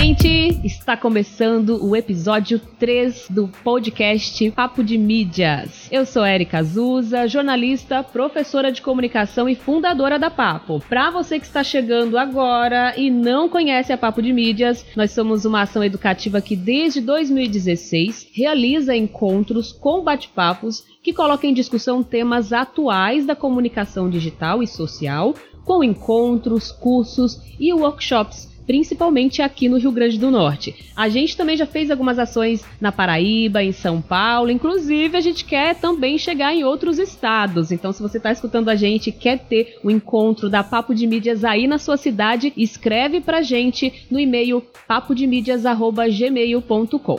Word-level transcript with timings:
gente! 0.00 0.58
Está 0.64 0.96
começando 0.96 1.84
o 1.84 1.94
episódio 1.94 2.58
3 2.58 3.26
do 3.28 3.48
podcast 3.48 4.50
Papo 4.52 4.82
de 4.82 4.96
Mídias. 4.96 5.88
Eu 5.92 6.06
sou 6.06 6.24
Erika 6.24 6.58
Azusa, 6.58 7.28
jornalista, 7.28 8.02
professora 8.02 8.72
de 8.72 8.80
comunicação 8.80 9.46
e 9.46 9.54
fundadora 9.54 10.18
da 10.18 10.30
Papo. 10.30 10.82
Para 10.88 11.10
você 11.10 11.38
que 11.38 11.44
está 11.44 11.62
chegando 11.62 12.16
agora 12.16 12.94
e 12.96 13.10
não 13.10 13.46
conhece 13.46 13.92
a 13.92 13.98
Papo 13.98 14.22
de 14.22 14.32
Mídias, 14.32 14.86
nós 14.96 15.10
somos 15.10 15.44
uma 15.44 15.62
ação 15.62 15.84
educativa 15.84 16.40
que 16.40 16.56
desde 16.56 17.02
2016 17.02 18.30
realiza 18.32 18.96
encontros 18.96 19.70
com 19.70 20.02
bate-papos 20.02 20.82
que 21.02 21.12
colocam 21.12 21.50
em 21.50 21.54
discussão 21.54 22.02
temas 22.02 22.54
atuais 22.54 23.26
da 23.26 23.36
comunicação 23.36 24.08
digital 24.08 24.62
e 24.62 24.66
social, 24.66 25.34
com 25.62 25.84
encontros, 25.84 26.72
cursos 26.72 27.38
e 27.60 27.70
workshops 27.74 28.49
principalmente 28.70 29.42
aqui 29.42 29.68
no 29.68 29.78
Rio 29.78 29.90
Grande 29.90 30.16
do 30.16 30.30
Norte. 30.30 30.76
A 30.94 31.08
gente 31.08 31.36
também 31.36 31.56
já 31.56 31.66
fez 31.66 31.90
algumas 31.90 32.20
ações 32.20 32.64
na 32.80 32.92
Paraíba, 32.92 33.64
em 33.64 33.72
São 33.72 34.00
Paulo, 34.00 34.48
inclusive 34.48 35.16
a 35.16 35.20
gente 35.20 35.44
quer 35.44 35.74
também 35.74 36.16
chegar 36.16 36.54
em 36.54 36.62
outros 36.62 37.00
estados. 37.00 37.72
Então, 37.72 37.92
se 37.92 38.00
você 38.00 38.18
está 38.18 38.30
escutando 38.30 38.68
a 38.68 38.76
gente 38.76 39.08
e 39.08 39.12
quer 39.12 39.40
ter 39.40 39.76
o 39.82 39.88
um 39.88 39.90
encontro 39.90 40.48
da 40.48 40.62
Papo 40.62 40.94
de 40.94 41.04
Mídias 41.04 41.44
aí 41.44 41.66
na 41.66 41.78
sua 41.78 41.96
cidade, 41.96 42.52
escreve 42.56 43.20
pra 43.20 43.42
gente 43.42 44.06
no 44.08 44.20
e-mail 44.20 44.64
papodemídias@gmail.com. 44.86 47.18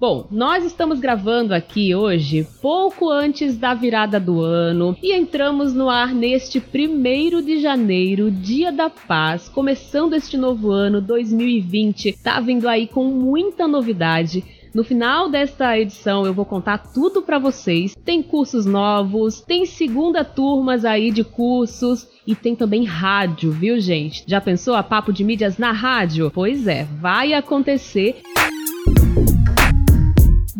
Bom, 0.00 0.26
nós 0.30 0.64
estamos 0.64 0.98
gravando 0.98 1.52
aqui 1.52 1.94
hoje 1.94 2.48
pouco 2.62 3.10
antes 3.10 3.58
da 3.58 3.74
virada 3.74 4.18
do 4.18 4.40
ano 4.40 4.96
e 5.02 5.14
entramos 5.14 5.74
no 5.74 5.90
ar 5.90 6.14
neste 6.14 6.58
primeiro 6.58 7.42
de 7.42 7.60
janeiro, 7.60 8.30
Dia 8.30 8.72
da 8.72 8.88
Paz, 8.88 9.46
começando 9.46 10.14
este 10.14 10.38
novo 10.38 10.70
ano 10.70 11.02
2020. 11.02 12.12
Tá 12.12 12.40
vindo 12.40 12.66
aí 12.66 12.86
com 12.86 13.04
muita 13.04 13.68
novidade. 13.68 14.42
No 14.74 14.82
final 14.82 15.28
desta 15.28 15.78
edição 15.78 16.24
eu 16.24 16.32
vou 16.32 16.46
contar 16.46 16.78
tudo 16.78 17.20
para 17.20 17.38
vocês. 17.38 17.94
Tem 18.02 18.22
cursos 18.22 18.64
novos, 18.64 19.42
tem 19.42 19.66
segunda 19.66 20.24
turmas 20.24 20.86
aí 20.86 21.10
de 21.10 21.24
cursos 21.24 22.08
e 22.26 22.34
tem 22.34 22.56
também 22.56 22.86
rádio, 22.86 23.52
viu, 23.52 23.78
gente? 23.78 24.24
Já 24.26 24.40
pensou 24.40 24.74
a 24.74 24.82
papo 24.82 25.12
de 25.12 25.22
mídias 25.22 25.58
na 25.58 25.72
rádio? 25.72 26.30
Pois 26.32 26.66
é, 26.66 26.84
vai 26.84 27.34
acontecer. 27.34 28.22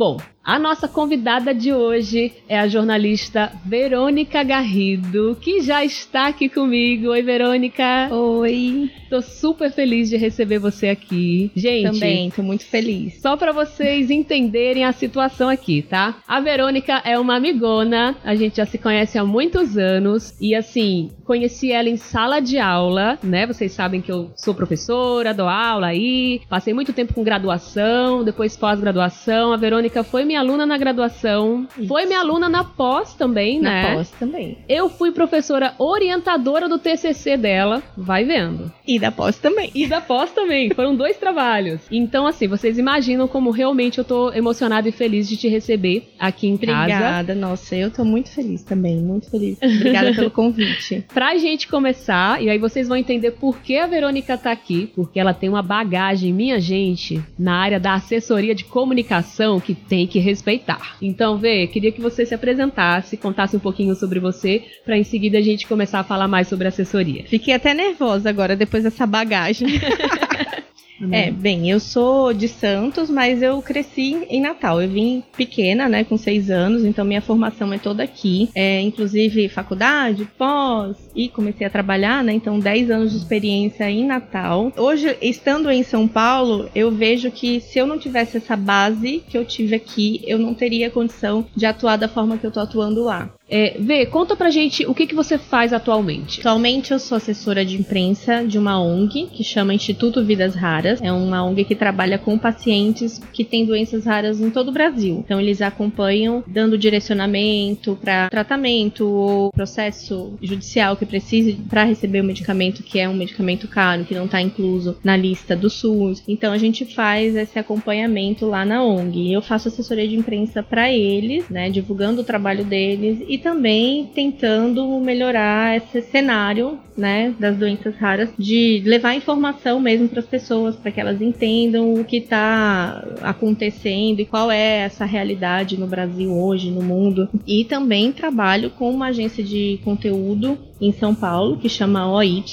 Bom, 0.00 0.16
a 0.44 0.58
nossa 0.58 0.88
convidada 0.88 1.54
de 1.54 1.72
hoje 1.72 2.32
é 2.48 2.58
a 2.58 2.66
jornalista 2.66 3.52
Verônica 3.64 4.42
Garrido, 4.42 5.36
que 5.40 5.60
já 5.60 5.84
está 5.84 6.28
aqui 6.28 6.48
comigo. 6.48 7.08
Oi, 7.10 7.22
Verônica. 7.22 8.08
Oi. 8.10 8.90
Tô 9.10 9.20
super 9.20 9.70
feliz 9.70 10.08
de 10.08 10.16
receber 10.16 10.58
você 10.58 10.88
aqui. 10.88 11.50
Gente, 11.54 11.92
também 11.92 12.30
tô 12.30 12.42
muito 12.42 12.64
feliz. 12.64 13.20
Só 13.20 13.36
para 13.36 13.52
vocês 13.52 14.10
entenderem 14.10 14.84
a 14.84 14.92
situação 14.92 15.48
aqui, 15.48 15.82
tá? 15.82 16.16
A 16.26 16.40
Verônica 16.40 17.02
é 17.04 17.18
uma 17.18 17.36
amigona, 17.36 18.16
a 18.24 18.34
gente 18.34 18.56
já 18.56 18.66
se 18.66 18.78
conhece 18.78 19.18
há 19.18 19.24
muitos 19.24 19.76
anos 19.76 20.34
e 20.40 20.54
assim, 20.54 21.10
conheci 21.24 21.70
ela 21.70 21.88
em 21.88 21.96
sala 21.96 22.40
de 22.40 22.58
aula, 22.58 23.18
né? 23.22 23.46
Vocês 23.46 23.72
sabem 23.72 24.00
que 24.00 24.10
eu 24.10 24.30
sou 24.36 24.54
professora, 24.54 25.34
dou 25.34 25.48
aula 25.48 25.88
aí, 25.88 26.40
passei 26.48 26.72
muito 26.72 26.92
tempo 26.92 27.12
com 27.12 27.22
graduação, 27.22 28.24
depois 28.24 28.56
pós-graduação. 28.56 29.52
A 29.52 29.56
Verônica 29.56 30.02
foi 30.02 30.24
minha 30.30 30.38
aluna 30.38 30.64
na 30.64 30.78
graduação, 30.78 31.66
Isso. 31.76 31.88
foi 31.88 32.06
minha 32.06 32.20
aluna 32.20 32.48
na 32.48 32.62
pós 32.62 33.14
também, 33.14 33.60
na 33.60 33.70
né? 33.70 33.82
Na 33.82 33.94
pós 33.96 34.10
também. 34.12 34.58
Eu 34.68 34.88
fui 34.88 35.10
professora 35.10 35.74
orientadora 35.76 36.68
do 36.68 36.78
TCC 36.78 37.36
dela, 37.36 37.82
vai 37.96 38.24
vendo. 38.24 38.70
E 38.86 38.96
da 38.96 39.10
pós 39.10 39.38
também. 39.38 39.72
E 39.74 39.88
da 39.88 40.00
pós 40.00 40.30
também, 40.30 40.70
foram 40.72 40.94
dois 40.94 41.16
trabalhos. 41.16 41.80
Então, 41.90 42.28
assim, 42.28 42.46
vocês 42.46 42.78
imaginam 42.78 43.26
como 43.26 43.50
realmente 43.50 43.98
eu 43.98 44.04
tô 44.04 44.32
emocionada 44.32 44.88
e 44.88 44.92
feliz 44.92 45.28
de 45.28 45.36
te 45.36 45.48
receber 45.48 46.08
aqui 46.16 46.46
em 46.46 46.54
Obrigada, 46.54 46.88
casa. 46.88 46.94
Obrigada, 46.94 47.34
nossa, 47.34 47.74
eu 47.74 47.90
tô 47.90 48.04
muito 48.04 48.30
feliz 48.30 48.62
também, 48.62 48.98
muito 48.98 49.28
feliz. 49.28 49.58
Obrigada 49.60 50.14
pelo 50.14 50.30
convite. 50.30 51.04
pra 51.12 51.36
gente 51.38 51.66
começar, 51.66 52.40
e 52.40 52.48
aí 52.48 52.58
vocês 52.58 52.86
vão 52.86 52.96
entender 52.96 53.32
por 53.32 53.58
que 53.58 53.76
a 53.76 53.86
Verônica 53.88 54.38
tá 54.38 54.52
aqui, 54.52 54.92
porque 54.94 55.18
ela 55.18 55.34
tem 55.34 55.48
uma 55.48 55.62
bagagem, 55.62 56.32
minha 56.32 56.60
gente, 56.60 57.20
na 57.36 57.56
área 57.56 57.80
da 57.80 57.94
assessoria 57.94 58.54
de 58.54 58.62
comunicação 58.62 59.58
que 59.58 59.74
tem 59.74 60.06
que 60.06 60.19
respeitar. 60.20 60.96
Então, 61.00 61.38
Vê, 61.38 61.66
queria 61.66 61.92
que 61.92 62.00
você 62.00 62.24
se 62.24 62.34
apresentasse, 62.34 63.16
contasse 63.16 63.56
um 63.56 63.60
pouquinho 63.60 63.94
sobre 63.94 64.20
você, 64.20 64.62
para 64.84 64.96
em 64.96 65.04
seguida 65.04 65.38
a 65.38 65.42
gente 65.42 65.66
começar 65.66 66.00
a 66.00 66.04
falar 66.04 66.28
mais 66.28 66.48
sobre 66.48 66.68
assessoria. 66.68 67.24
Fiquei 67.26 67.54
até 67.54 67.74
nervosa 67.74 68.28
agora 68.28 68.54
depois 68.54 68.84
dessa 68.84 69.06
bagagem. 69.06 69.68
É, 71.10 71.30
bem, 71.30 71.70
eu 71.70 71.80
sou 71.80 72.32
de 72.32 72.48
Santos, 72.48 73.08
mas 73.08 73.42
eu 73.42 73.60
cresci 73.62 74.26
em 74.28 74.40
Natal. 74.40 74.82
Eu 74.82 74.88
vim 74.88 75.22
pequena, 75.36 75.88
né, 75.88 76.04
com 76.04 76.16
seis 76.16 76.50
anos, 76.50 76.84
então 76.84 77.04
minha 77.04 77.22
formação 77.22 77.72
é 77.72 77.78
toda 77.78 78.02
aqui. 78.02 78.50
É, 78.54 78.80
inclusive 78.80 79.48
faculdade, 79.48 80.28
pós, 80.36 80.96
e 81.14 81.28
comecei 81.28 81.66
a 81.66 81.70
trabalhar, 81.70 82.22
né, 82.22 82.32
então 82.32 82.58
10 82.58 82.90
anos 82.90 83.12
de 83.12 83.18
experiência 83.18 83.90
em 83.90 84.06
Natal. 84.06 84.72
Hoje, 84.76 85.16
estando 85.20 85.70
em 85.70 85.82
São 85.82 86.06
Paulo, 86.06 86.68
eu 86.74 86.90
vejo 86.90 87.30
que 87.30 87.60
se 87.60 87.78
eu 87.78 87.86
não 87.86 87.98
tivesse 87.98 88.36
essa 88.36 88.56
base 88.56 89.22
que 89.28 89.36
eu 89.36 89.44
tive 89.44 89.74
aqui, 89.74 90.22
eu 90.26 90.38
não 90.38 90.54
teria 90.54 90.90
condição 90.90 91.46
de 91.54 91.66
atuar 91.66 91.96
da 91.96 92.08
forma 92.08 92.36
que 92.36 92.46
eu 92.46 92.50
tô 92.50 92.60
atuando 92.60 93.04
lá. 93.04 93.30
É, 93.50 93.76
Vê, 93.80 94.06
conta 94.06 94.36
pra 94.36 94.50
gente 94.50 94.86
o 94.86 94.94
que, 94.94 95.06
que 95.06 95.14
você 95.14 95.36
faz 95.36 95.72
atualmente. 95.72 96.40
Atualmente 96.40 96.92
eu 96.92 96.98
sou 96.98 97.16
assessora 97.16 97.64
de 97.64 97.76
imprensa 97.76 98.44
de 98.44 98.58
uma 98.58 98.80
ONG 98.80 99.26
que 99.32 99.42
chama 99.42 99.74
Instituto 99.74 100.24
Vidas 100.24 100.54
Raras. 100.54 101.00
É 101.02 101.10
uma 101.10 101.42
ONG 101.42 101.64
que 101.64 101.74
trabalha 101.74 102.16
com 102.16 102.38
pacientes 102.38 103.20
que 103.32 103.44
têm 103.44 103.66
doenças 103.66 104.04
raras 104.04 104.40
em 104.40 104.50
todo 104.50 104.68
o 104.68 104.72
Brasil. 104.72 105.22
Então 105.24 105.40
eles 105.40 105.60
acompanham 105.60 106.44
dando 106.46 106.78
direcionamento 106.78 107.98
para 108.00 108.30
tratamento 108.30 109.08
ou 109.08 109.50
processo 109.50 110.34
judicial 110.40 110.96
que 110.96 111.04
precise 111.04 111.54
para 111.68 111.84
receber 111.84 112.20
o 112.20 112.24
medicamento 112.24 112.82
que 112.84 113.00
é 113.00 113.08
um 113.08 113.14
medicamento 113.14 113.66
caro, 113.66 114.04
que 114.04 114.14
não 114.14 114.26
está 114.26 114.40
incluso 114.40 114.96
na 115.02 115.16
lista 115.16 115.56
do 115.56 115.68
SUS. 115.68 116.22
Então 116.28 116.52
a 116.52 116.58
gente 116.58 116.84
faz 116.84 117.34
esse 117.34 117.58
acompanhamento 117.58 118.46
lá 118.46 118.64
na 118.64 118.84
ONG. 118.84 119.32
Eu 119.32 119.42
faço 119.42 119.68
assessoria 119.68 120.06
de 120.06 120.14
imprensa 120.14 120.62
para 120.62 120.92
eles, 120.92 121.48
né, 121.48 121.68
divulgando 121.68 122.20
o 122.20 122.24
trabalho 122.24 122.64
deles 122.64 123.18
e 123.26 123.39
também 123.40 124.10
tentando 124.14 125.00
melhorar 125.00 125.76
esse 125.76 126.02
cenário, 126.02 126.78
né, 126.96 127.34
das 127.38 127.56
doenças 127.56 127.96
raras, 127.96 128.30
de 128.38 128.82
levar 128.84 129.14
informação 129.14 129.80
mesmo 129.80 130.08
para 130.08 130.20
as 130.20 130.26
pessoas, 130.26 130.76
para 130.76 130.90
que 130.90 131.00
elas 131.00 131.20
entendam 131.20 131.94
o 131.94 132.04
que 132.04 132.18
está 132.18 133.04
acontecendo 133.22 134.20
e 134.20 134.26
qual 134.26 134.50
é 134.50 134.82
essa 134.82 135.04
realidade 135.04 135.78
no 135.78 135.86
Brasil 135.86 136.32
hoje, 136.32 136.70
no 136.70 136.82
mundo. 136.82 137.28
E 137.46 137.64
também 137.64 138.12
trabalho 138.12 138.70
com 138.70 138.90
uma 138.90 139.06
agência 139.08 139.42
de 139.42 139.80
conteúdo 139.84 140.58
em 140.80 140.92
São 140.92 141.14
Paulo, 141.14 141.56
que 141.56 141.68
chama 141.68 142.10
OY, 142.10 142.44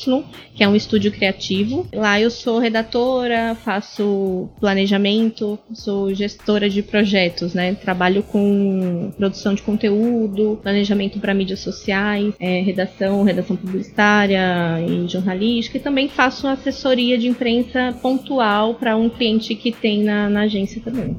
que 0.54 0.64
é 0.64 0.68
um 0.68 0.76
estúdio 0.76 1.12
criativo. 1.12 1.88
Lá 1.94 2.20
eu 2.20 2.30
sou 2.30 2.60
redatora, 2.60 3.56
faço 3.64 4.50
planejamento, 4.60 5.58
sou 5.74 6.14
gestora 6.14 6.70
de 6.70 6.82
projetos, 6.82 7.54
né? 7.54 7.76
Trabalho 7.76 8.24
com 8.24 9.12
produção 9.18 9.54
de 9.54 9.62
conteúdo, 9.62 10.60
planejamento 10.62 11.20
para 11.20 11.34
mídias 11.34 11.60
sociais, 11.60 12.34
é, 12.40 12.62
redação, 12.62 13.24
redação 13.24 13.56
publicitária 13.56 14.42
e 14.88 15.08
jornalística, 15.08 15.78
e 15.78 15.82
também 15.82 16.10
faço 16.10 16.48
assessoria 16.48 17.18
de 17.18 17.28
imprensa 17.28 17.96
pontual 18.02 18.76
para 18.76 18.98
um 18.98 19.10
cliente 19.10 19.56
que 19.56 19.72
tem 19.72 20.04
na, 20.04 20.30
na 20.30 20.42
agência 20.42 20.82
também. 20.82 21.16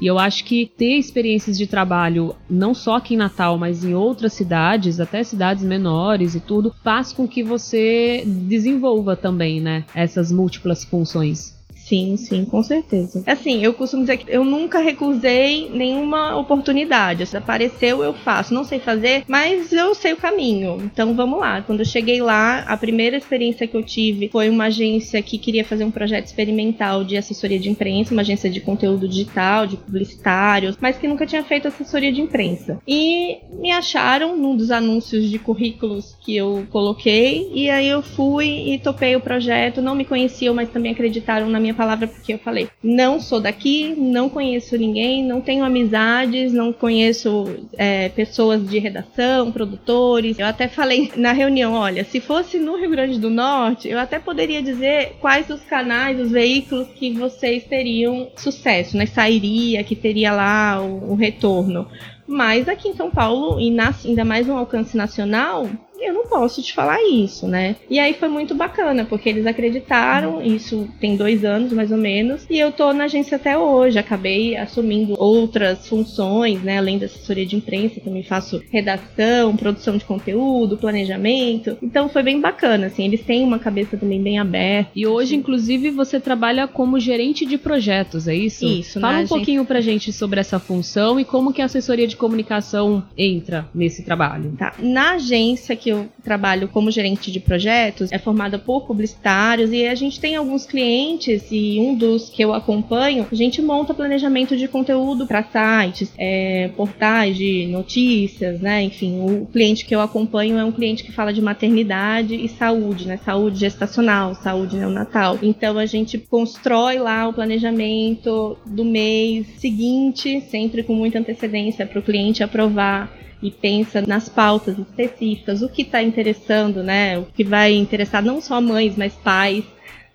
E 0.00 0.06
eu 0.06 0.18
acho 0.18 0.44
que 0.44 0.70
ter 0.76 0.96
experiências 0.96 1.58
de 1.58 1.66
trabalho, 1.66 2.34
não 2.48 2.72
só 2.72 2.96
aqui 2.96 3.14
em 3.14 3.16
Natal, 3.16 3.58
mas 3.58 3.84
em 3.84 3.94
outras 3.94 4.32
cidades, 4.32 5.00
até 5.00 5.24
cidades 5.24 5.64
menores 5.64 6.36
e 6.36 6.40
tudo, 6.40 6.72
faz 6.84 7.12
com 7.12 7.26
que 7.26 7.42
você 7.42 8.22
desenvolva 8.24 9.16
também, 9.16 9.60
né, 9.60 9.84
essas 9.94 10.30
múltiplas 10.30 10.84
funções. 10.84 11.57
Sim, 11.88 12.18
sim, 12.18 12.44
com 12.44 12.62
certeza. 12.62 13.22
Assim, 13.26 13.64
eu 13.64 13.72
costumo 13.72 14.02
dizer 14.02 14.18
que 14.18 14.30
eu 14.30 14.44
nunca 14.44 14.78
recusei 14.78 15.70
nenhuma 15.70 16.36
oportunidade. 16.36 17.24
Se 17.24 17.36
apareceu, 17.36 18.04
eu 18.04 18.12
faço. 18.12 18.52
Não 18.52 18.62
sei 18.62 18.78
fazer, 18.78 19.24
mas 19.26 19.72
eu 19.72 19.94
sei 19.94 20.12
o 20.12 20.16
caminho. 20.16 20.78
Então 20.84 21.14
vamos 21.14 21.40
lá. 21.40 21.62
Quando 21.62 21.80
eu 21.80 21.86
cheguei 21.86 22.20
lá, 22.20 22.60
a 22.60 22.76
primeira 22.76 23.16
experiência 23.16 23.66
que 23.66 23.74
eu 23.74 23.82
tive 23.82 24.28
foi 24.28 24.50
uma 24.50 24.64
agência 24.64 25.22
que 25.22 25.38
queria 25.38 25.64
fazer 25.64 25.84
um 25.84 25.90
projeto 25.90 26.26
experimental 26.26 27.04
de 27.04 27.16
assessoria 27.16 27.58
de 27.58 27.70
imprensa, 27.70 28.12
uma 28.12 28.20
agência 28.20 28.50
de 28.50 28.60
conteúdo 28.60 29.08
digital, 29.08 29.66
de 29.66 29.78
publicitários, 29.78 30.76
mas 30.78 30.98
que 30.98 31.08
nunca 31.08 31.24
tinha 31.24 31.42
feito 31.42 31.68
assessoria 31.68 32.12
de 32.12 32.20
imprensa. 32.20 32.78
E 32.86 33.38
me 33.58 33.72
acharam 33.72 34.36
num 34.36 34.54
dos 34.54 34.70
anúncios 34.70 35.30
de 35.30 35.38
currículos 35.38 36.14
que 36.20 36.36
eu 36.36 36.66
coloquei, 36.68 37.50
e 37.54 37.70
aí 37.70 37.88
eu 37.88 38.02
fui 38.02 38.74
e 38.74 38.78
topei 38.78 39.16
o 39.16 39.20
projeto. 39.20 39.80
Não 39.80 39.94
me 39.94 40.04
conheciam, 40.04 40.54
mas 40.54 40.68
também 40.68 40.92
acreditaram 40.92 41.48
na 41.48 41.58
minha 41.58 41.77
palavra 41.78 42.08
porque 42.08 42.32
eu 42.34 42.38
falei, 42.40 42.68
não 42.82 43.20
sou 43.20 43.40
daqui, 43.40 43.94
não 43.96 44.28
conheço 44.28 44.76
ninguém, 44.76 45.24
não 45.24 45.40
tenho 45.40 45.64
amizades, 45.64 46.52
não 46.52 46.72
conheço 46.72 47.46
é, 47.76 48.08
pessoas 48.08 48.68
de 48.68 48.80
redação, 48.80 49.52
produtores. 49.52 50.36
Eu 50.40 50.46
até 50.46 50.66
falei 50.66 51.12
na 51.14 51.30
reunião, 51.30 51.74
olha, 51.74 52.02
se 52.02 52.18
fosse 52.20 52.58
no 52.58 52.76
Rio 52.76 52.90
Grande 52.90 53.20
do 53.20 53.30
Norte, 53.30 53.88
eu 53.88 53.98
até 53.98 54.18
poderia 54.18 54.60
dizer 54.60 55.16
quais 55.20 55.48
os 55.50 55.62
canais, 55.62 56.18
os 56.18 56.32
veículos 56.32 56.88
que 56.88 57.12
vocês 57.12 57.62
teriam 57.62 58.28
sucesso, 58.34 58.96
né? 58.96 59.06
Sairia, 59.06 59.84
que 59.84 59.94
teria 59.94 60.32
lá 60.32 60.80
o, 60.82 61.12
o 61.12 61.14
retorno. 61.14 61.86
Mas 62.26 62.68
aqui 62.68 62.88
em 62.88 62.94
São 62.94 63.10
Paulo, 63.10 63.58
e 63.60 63.70
na, 63.70 63.94
ainda 64.04 64.24
mais 64.24 64.48
um 64.48 64.56
alcance 64.56 64.96
nacional, 64.96 65.66
eu 66.00 66.12
não 66.12 66.26
posso 66.26 66.62
te 66.62 66.72
falar 66.72 66.98
isso, 67.02 67.46
né? 67.46 67.76
E 67.88 67.98
aí 67.98 68.14
foi 68.14 68.28
muito 68.28 68.54
bacana, 68.54 69.04
porque 69.04 69.28
eles 69.28 69.46
acreditaram, 69.46 70.42
isso 70.42 70.88
tem 71.00 71.16
dois 71.16 71.44
anos 71.44 71.72
mais 71.72 71.90
ou 71.90 71.98
menos, 71.98 72.46
e 72.48 72.58
eu 72.58 72.72
tô 72.72 72.92
na 72.92 73.04
agência 73.04 73.36
até 73.36 73.56
hoje, 73.56 73.98
acabei 73.98 74.56
assumindo 74.56 75.14
outras 75.18 75.86
funções, 75.88 76.62
né? 76.62 76.78
Além 76.78 76.98
da 76.98 77.06
assessoria 77.06 77.46
de 77.46 77.56
imprensa, 77.56 78.00
também 78.00 78.22
faço 78.22 78.62
redação, 78.70 79.56
produção 79.56 79.96
de 79.96 80.04
conteúdo, 80.04 80.76
planejamento. 80.76 81.76
Então 81.82 82.08
foi 82.08 82.22
bem 82.22 82.40
bacana, 82.40 82.86
assim, 82.86 83.04
eles 83.04 83.22
têm 83.22 83.44
uma 83.44 83.58
cabeça 83.58 83.96
também 83.96 84.22
bem 84.22 84.38
aberta. 84.38 84.90
E 84.94 85.06
hoje, 85.06 85.36
inclusive, 85.36 85.90
você 85.90 86.20
trabalha 86.20 86.66
como 86.66 86.98
gerente 86.98 87.44
de 87.44 87.58
projetos, 87.58 88.28
é 88.28 88.34
isso? 88.34 88.64
Isso, 88.66 89.00
Fala 89.00 89.14
um 89.14 89.16
agência... 89.16 89.36
pouquinho 89.36 89.64
pra 89.64 89.80
gente 89.80 90.12
sobre 90.12 90.40
essa 90.40 90.58
função 90.58 91.18
e 91.18 91.24
como 91.24 91.52
que 91.52 91.62
a 91.62 91.64
assessoria 91.64 92.06
de 92.06 92.16
comunicação 92.16 93.02
entra 93.16 93.68
nesse 93.74 94.02
trabalho. 94.04 94.52
Tá. 94.58 94.74
Na 94.78 95.12
agência 95.12 95.76
que 95.76 95.87
eu 95.88 96.08
trabalho 96.22 96.68
como 96.68 96.90
gerente 96.90 97.30
de 97.30 97.40
projetos 97.40 98.12
é 98.12 98.18
formada 98.18 98.58
por 98.58 98.86
publicitários 98.86 99.72
e 99.72 99.86
a 99.86 99.94
gente 99.94 100.20
tem 100.20 100.36
alguns 100.36 100.66
clientes 100.66 101.46
e 101.50 101.78
um 101.80 101.94
dos 101.94 102.28
que 102.28 102.42
eu 102.42 102.52
acompanho, 102.52 103.26
a 103.30 103.34
gente 103.34 103.60
monta 103.62 103.94
planejamento 103.94 104.56
de 104.56 104.68
conteúdo 104.68 105.26
para 105.26 105.42
sites, 105.42 106.12
é, 106.18 106.68
portais 106.76 107.36
de 107.36 107.66
notícias, 107.66 108.60
né? 108.60 108.82
Enfim, 108.82 109.20
o 109.20 109.46
cliente 109.46 109.84
que 109.84 109.94
eu 109.94 110.00
acompanho 110.00 110.58
é 110.58 110.64
um 110.64 110.72
cliente 110.72 111.04
que 111.04 111.12
fala 111.12 111.32
de 111.32 111.40
maternidade 111.40 112.34
e 112.34 112.48
saúde, 112.48 113.06
né? 113.06 113.18
Saúde 113.24 113.58
gestacional, 113.58 114.34
saúde 114.34 114.76
neonatal. 114.76 115.38
Então 115.42 115.78
a 115.78 115.86
gente 115.86 116.18
constrói 116.18 116.98
lá 116.98 117.28
o 117.28 117.32
planejamento 117.32 118.56
do 118.66 118.84
mês 118.84 119.46
seguinte, 119.58 120.40
sempre 120.42 120.82
com 120.82 120.94
muita 120.94 121.18
antecedência 121.18 121.86
para 121.86 121.98
o 121.98 122.02
cliente 122.02 122.42
aprovar 122.42 123.17
e 123.42 123.50
pensa 123.50 124.02
nas 124.02 124.28
pautas 124.28 124.78
específicas, 124.78 125.62
o 125.62 125.68
que 125.68 125.82
está 125.82 126.02
interessando, 126.02 126.82
né? 126.82 127.18
O 127.18 127.26
que 127.26 127.44
vai 127.44 127.72
interessar 127.74 128.22
não 128.22 128.40
só 128.40 128.60
mães, 128.60 128.96
mas 128.96 129.14
pais, 129.14 129.64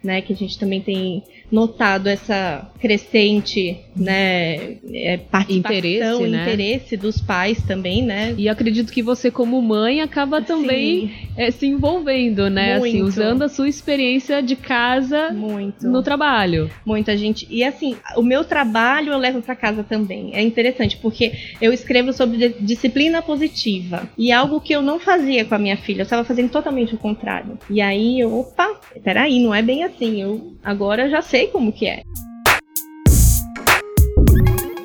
né? 0.04 0.22
Que 0.22 0.34
a 0.34 0.36
gente 0.36 0.60
também 0.60 0.82
tem 0.82 1.24
notado 1.52 2.08
essa 2.08 2.70
crescente, 2.80 3.80
né, 3.96 4.78
é, 4.92 5.18
participação, 5.18 5.78
interesse, 5.78 6.28
né? 6.28 6.42
interesse 6.44 6.98
dos 6.98 7.22
pais 7.22 7.62
também, 7.64 8.04
né? 8.04 8.34
E 8.38 8.50
acredito 8.50 8.92
que 8.92 9.02
você, 9.02 9.30
como 9.30 9.62
mãe, 9.62 10.02
acaba 10.02 10.42
também 10.42 11.12
é, 11.38 11.52
se 11.52 11.68
envolvendo, 11.68 12.50
né? 12.50 12.76
Assim, 12.76 13.00
Muito. 13.00 13.08
usando 13.08 13.44
a 13.44 13.50
sua 13.50 13.70
experiência 13.70 14.42
de 14.42 14.56
casa 14.56 15.32
Muito. 15.32 15.88
no 15.88 16.02
trabalho. 16.02 16.70
Muita 16.86 17.16
gente. 17.16 17.48
E 17.50 17.64
assim, 17.64 17.96
o 18.16 18.24
meu 18.24 18.44
trabalho 18.44 19.12
eu 19.14 19.18
levo 19.18 19.42
para 19.42 19.56
casa 19.56 19.84
também. 19.84 20.32
É 20.34 20.42
interessante, 20.42 20.98
porque 20.98 21.32
eu 21.62 21.72
escrevo 21.72 22.12
sobre 22.12 22.38
di- 22.38 22.56
disciplina 22.62 23.22
positiva. 23.22 24.10
E 24.18 24.32
algo 24.32 24.60
que 24.60 24.74
eu 24.74 24.82
não 24.82 25.00
fazia 25.00 25.46
com 25.46 25.56
a 25.56 25.60
minha 25.60 25.78
filha, 25.78 26.02
eu 26.02 26.04
estava 26.04 26.24
fazendo 26.24 26.50
totalmente 26.50 26.96
o 26.96 26.98
contrário. 26.98 27.58
E 27.70 27.82
aí 27.82 28.20
eu, 28.20 28.34
opa, 28.40 28.80
peraí, 29.04 29.40
não 29.40 29.54
é 29.54 29.62
bem 29.62 29.84
assim. 29.84 30.22
Eu 30.22 30.54
agora 30.64 31.10
já 31.10 31.22
sei 31.22 31.48
como 31.48 31.72
que 31.72 31.86
é. 31.88 32.04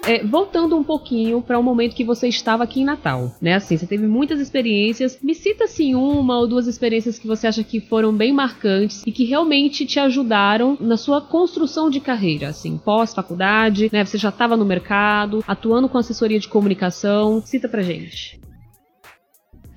É, 0.08 0.24
voltando 0.24 0.74
um 0.74 0.82
pouquinho 0.82 1.42
para 1.42 1.58
o 1.58 1.62
momento 1.62 1.94
que 1.94 2.02
você 2.02 2.28
estava 2.28 2.64
aqui 2.64 2.80
em 2.80 2.84
Natal, 2.84 3.30
né? 3.42 3.56
Assim, 3.56 3.76
você 3.76 3.86
teve 3.86 4.06
muitas 4.06 4.40
experiências. 4.40 5.18
Me 5.22 5.34
cita 5.34 5.64
assim 5.64 5.94
uma 5.94 6.38
ou 6.38 6.48
duas 6.48 6.66
experiências 6.66 7.18
que 7.18 7.26
você 7.26 7.46
acha 7.46 7.62
que 7.62 7.78
foram 7.78 8.10
bem 8.10 8.32
marcantes 8.32 9.02
e 9.06 9.12
que 9.12 9.24
realmente 9.24 9.84
te 9.84 10.00
ajudaram 10.00 10.78
na 10.80 10.96
sua 10.96 11.20
construção 11.20 11.90
de 11.90 12.00
carreira, 12.00 12.48
assim, 12.48 12.78
pós-faculdade, 12.78 13.90
né? 13.92 14.02
Você 14.02 14.16
já 14.16 14.30
estava 14.30 14.56
no 14.56 14.64
mercado, 14.64 15.44
atuando 15.46 15.90
com 15.90 15.98
assessoria 15.98 16.40
de 16.40 16.48
comunicação. 16.48 17.42
Cita 17.44 17.68
pra 17.68 17.82
gente. 17.82 18.40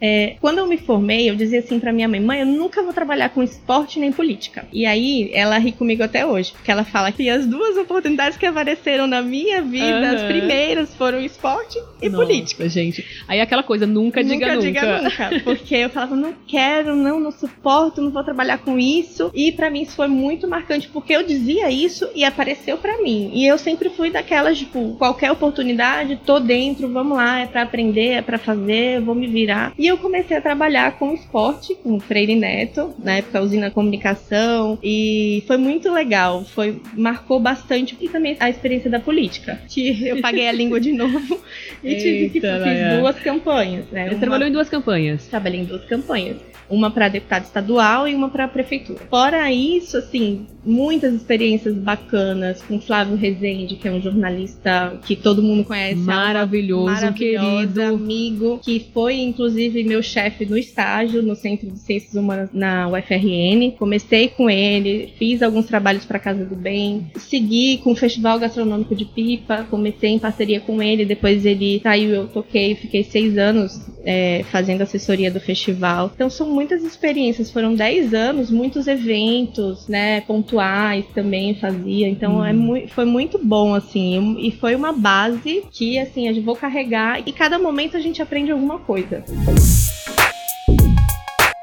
É, 0.01 0.35
quando 0.41 0.57
eu 0.57 0.67
me 0.67 0.77
formei, 0.77 1.29
eu 1.29 1.35
dizia 1.35 1.59
assim 1.59 1.79
pra 1.79 1.93
minha 1.93 2.07
mãe: 2.07 2.19
mãe, 2.19 2.39
eu 2.39 2.45
nunca 2.45 2.81
vou 2.81 2.91
trabalhar 2.91 3.29
com 3.29 3.43
esporte 3.43 3.99
nem 3.99 4.11
política. 4.11 4.65
E 4.73 4.85
aí 4.85 5.29
ela 5.33 5.57
ri 5.59 5.71
comigo 5.71 6.01
até 6.03 6.25
hoje, 6.25 6.53
porque 6.53 6.71
ela 6.71 6.83
fala 6.83 7.11
que 7.11 7.29
as 7.29 7.45
duas 7.45 7.77
oportunidades 7.77 8.37
que 8.37 8.45
apareceram 8.45 9.05
na 9.05 9.21
minha 9.21 9.61
vida, 9.61 10.07
Aham. 10.07 10.15
as 10.15 10.23
primeiras 10.23 10.95
foram 10.95 11.19
esporte 11.19 11.77
e 12.01 12.09
Nossa, 12.09 12.25
política. 12.25 12.67
gente. 12.67 13.05
Aí 13.27 13.39
aquela 13.39 13.61
coisa, 13.61 13.85
nunca 13.85 14.23
diga 14.23 14.55
nunca. 14.55 14.61
diga 14.61 15.01
nunca. 15.01 15.41
Porque 15.43 15.75
eu 15.75 15.89
falava, 15.89 16.15
não 16.15 16.33
quero, 16.47 16.95
não, 16.95 17.19
não 17.19 17.31
suporto, 17.31 18.01
não 18.01 18.09
vou 18.09 18.23
trabalhar 18.23 18.57
com 18.57 18.79
isso. 18.79 19.29
E 19.35 19.51
pra 19.51 19.69
mim 19.69 19.83
isso 19.83 19.95
foi 19.95 20.07
muito 20.07 20.47
marcante, 20.47 20.87
porque 20.87 21.13
eu 21.13 21.23
dizia 21.23 21.69
isso 21.69 22.09
e 22.15 22.23
apareceu 22.23 22.77
pra 22.77 23.01
mim. 23.03 23.29
E 23.33 23.45
eu 23.45 23.57
sempre 23.57 23.89
fui 23.89 24.09
daquelas, 24.09 24.57
tipo, 24.57 24.95
qualquer 24.97 25.31
oportunidade, 25.31 26.19
tô 26.25 26.39
dentro, 26.39 26.87
vamos 26.91 27.17
lá, 27.17 27.41
é 27.41 27.45
pra 27.45 27.61
aprender, 27.61 28.13
é 28.13 28.21
pra 28.21 28.37
fazer, 28.39 28.97
eu 28.97 29.05
vou 29.05 29.13
me 29.13 29.27
virar. 29.27 29.73
E 29.77 29.90
eu 29.91 29.97
comecei 29.97 30.35
a 30.37 30.41
trabalhar 30.41 30.97
com 30.97 31.13
esporte, 31.13 31.75
com 31.75 31.95
o 31.95 31.99
Freire 31.99 32.35
Neto, 32.35 32.93
na 32.99 33.17
época 33.17 33.41
usina 33.41 33.69
comunicação, 33.69 34.79
e 34.81 35.43
foi 35.47 35.57
muito 35.57 35.91
legal, 35.91 36.43
foi 36.45 36.81
marcou 36.95 37.39
bastante 37.39 37.97
e 37.99 38.07
também 38.09 38.35
a 38.39 38.49
experiência 38.49 38.89
da 38.89 38.99
política, 38.99 39.61
que 39.67 40.03
eu 40.07 40.21
paguei 40.21 40.47
a 40.47 40.51
língua 40.51 40.79
de 40.79 40.91
novo 40.93 41.39
e 41.83 41.95
tive 41.95 42.29
que 42.29 42.37
Eita, 42.37 42.53
fiz 42.57 42.61
Laia. 42.65 42.99
duas 42.99 43.19
campanhas, 43.19 43.85
né? 43.91 44.05
Você 44.05 44.15
Uma- 44.15 44.19
trabalhou 44.19 44.47
em 44.47 44.51
duas 44.51 44.69
campanhas. 44.69 45.27
trabalhei 45.27 45.59
em 45.61 45.65
duas 45.65 45.83
campanhas. 45.85 46.37
Uma 46.71 46.89
para 46.89 47.09
deputado 47.09 47.43
estadual 47.43 48.07
e 48.07 48.15
uma 48.15 48.29
para 48.29 48.47
prefeitura. 48.47 48.99
Fora 49.09 49.51
isso, 49.51 49.97
assim, 49.97 50.45
muitas 50.65 51.13
experiências 51.13 51.75
bacanas 51.75 52.61
com 52.61 52.79
Flávio 52.79 53.15
Rezende, 53.15 53.75
que 53.75 53.87
é 53.87 53.91
um 53.91 54.01
jornalista 54.01 54.99
que 55.05 55.15
todo 55.15 55.41
mundo 55.41 55.63
conhece. 55.63 55.95
Maravilhoso, 55.95 56.85
maravilhoso, 56.85 57.73
querido. 57.73 57.81
amigo, 57.83 58.59
que 58.63 58.87
foi 58.93 59.19
inclusive 59.19 59.83
meu 59.83 60.01
chefe 60.01 60.45
no 60.45 60.57
estágio 60.57 61.21
no 61.21 61.35
Centro 61.35 61.69
de 61.69 61.79
Ciências 61.79 62.13
Humanas 62.13 62.49
na 62.53 62.87
UFRN. 62.87 63.71
Comecei 63.77 64.29
com 64.29 64.49
ele, 64.49 65.13
fiz 65.17 65.41
alguns 65.41 65.65
trabalhos 65.65 66.05
para 66.05 66.19
Casa 66.19 66.45
do 66.45 66.55
Bem, 66.55 67.07
segui 67.17 67.77
com 67.77 67.91
o 67.91 67.95
Festival 67.95 68.39
Gastronômico 68.39 68.95
de 68.95 69.05
Pipa, 69.05 69.65
comecei 69.69 70.11
em 70.11 70.19
parceria 70.19 70.59
com 70.59 70.81
ele, 70.81 71.05
depois 71.05 71.45
ele 71.45 71.79
saiu, 71.81 72.11
eu 72.11 72.27
toquei, 72.27 72.75
fiquei 72.75 73.03
seis 73.03 73.37
anos 73.37 73.79
é, 74.03 74.43
fazendo 74.51 74.81
assessoria 74.81 75.31
do 75.31 75.39
festival. 75.39 76.11
Então 76.13 76.29
são 76.29 76.60
muitas 76.61 76.83
experiências, 76.83 77.49
foram 77.49 77.73
10 77.73 78.13
anos, 78.13 78.51
muitos 78.51 78.85
eventos, 78.87 79.87
né, 79.87 80.21
pontuais 80.21 81.03
também 81.15 81.55
fazia. 81.55 82.07
Então 82.07 82.35
Uhum. 82.37 82.45
é 82.45 82.53
mui- 82.53 82.87
foi 82.87 83.03
muito 83.05 83.39
bom 83.43 83.73
assim, 83.73 84.35
e 84.39 84.51
foi 84.51 84.75
uma 84.75 84.93
base 84.93 85.63
que 85.71 85.97
assim 85.97 86.27
eu 86.27 86.41
vou 86.43 86.55
carregar 86.55 87.19
e 87.25 87.31
cada 87.33 87.57
momento 87.57 87.97
a 87.97 87.99
gente 87.99 88.21
aprende 88.21 88.51
alguma 88.51 88.77
coisa. 88.77 89.23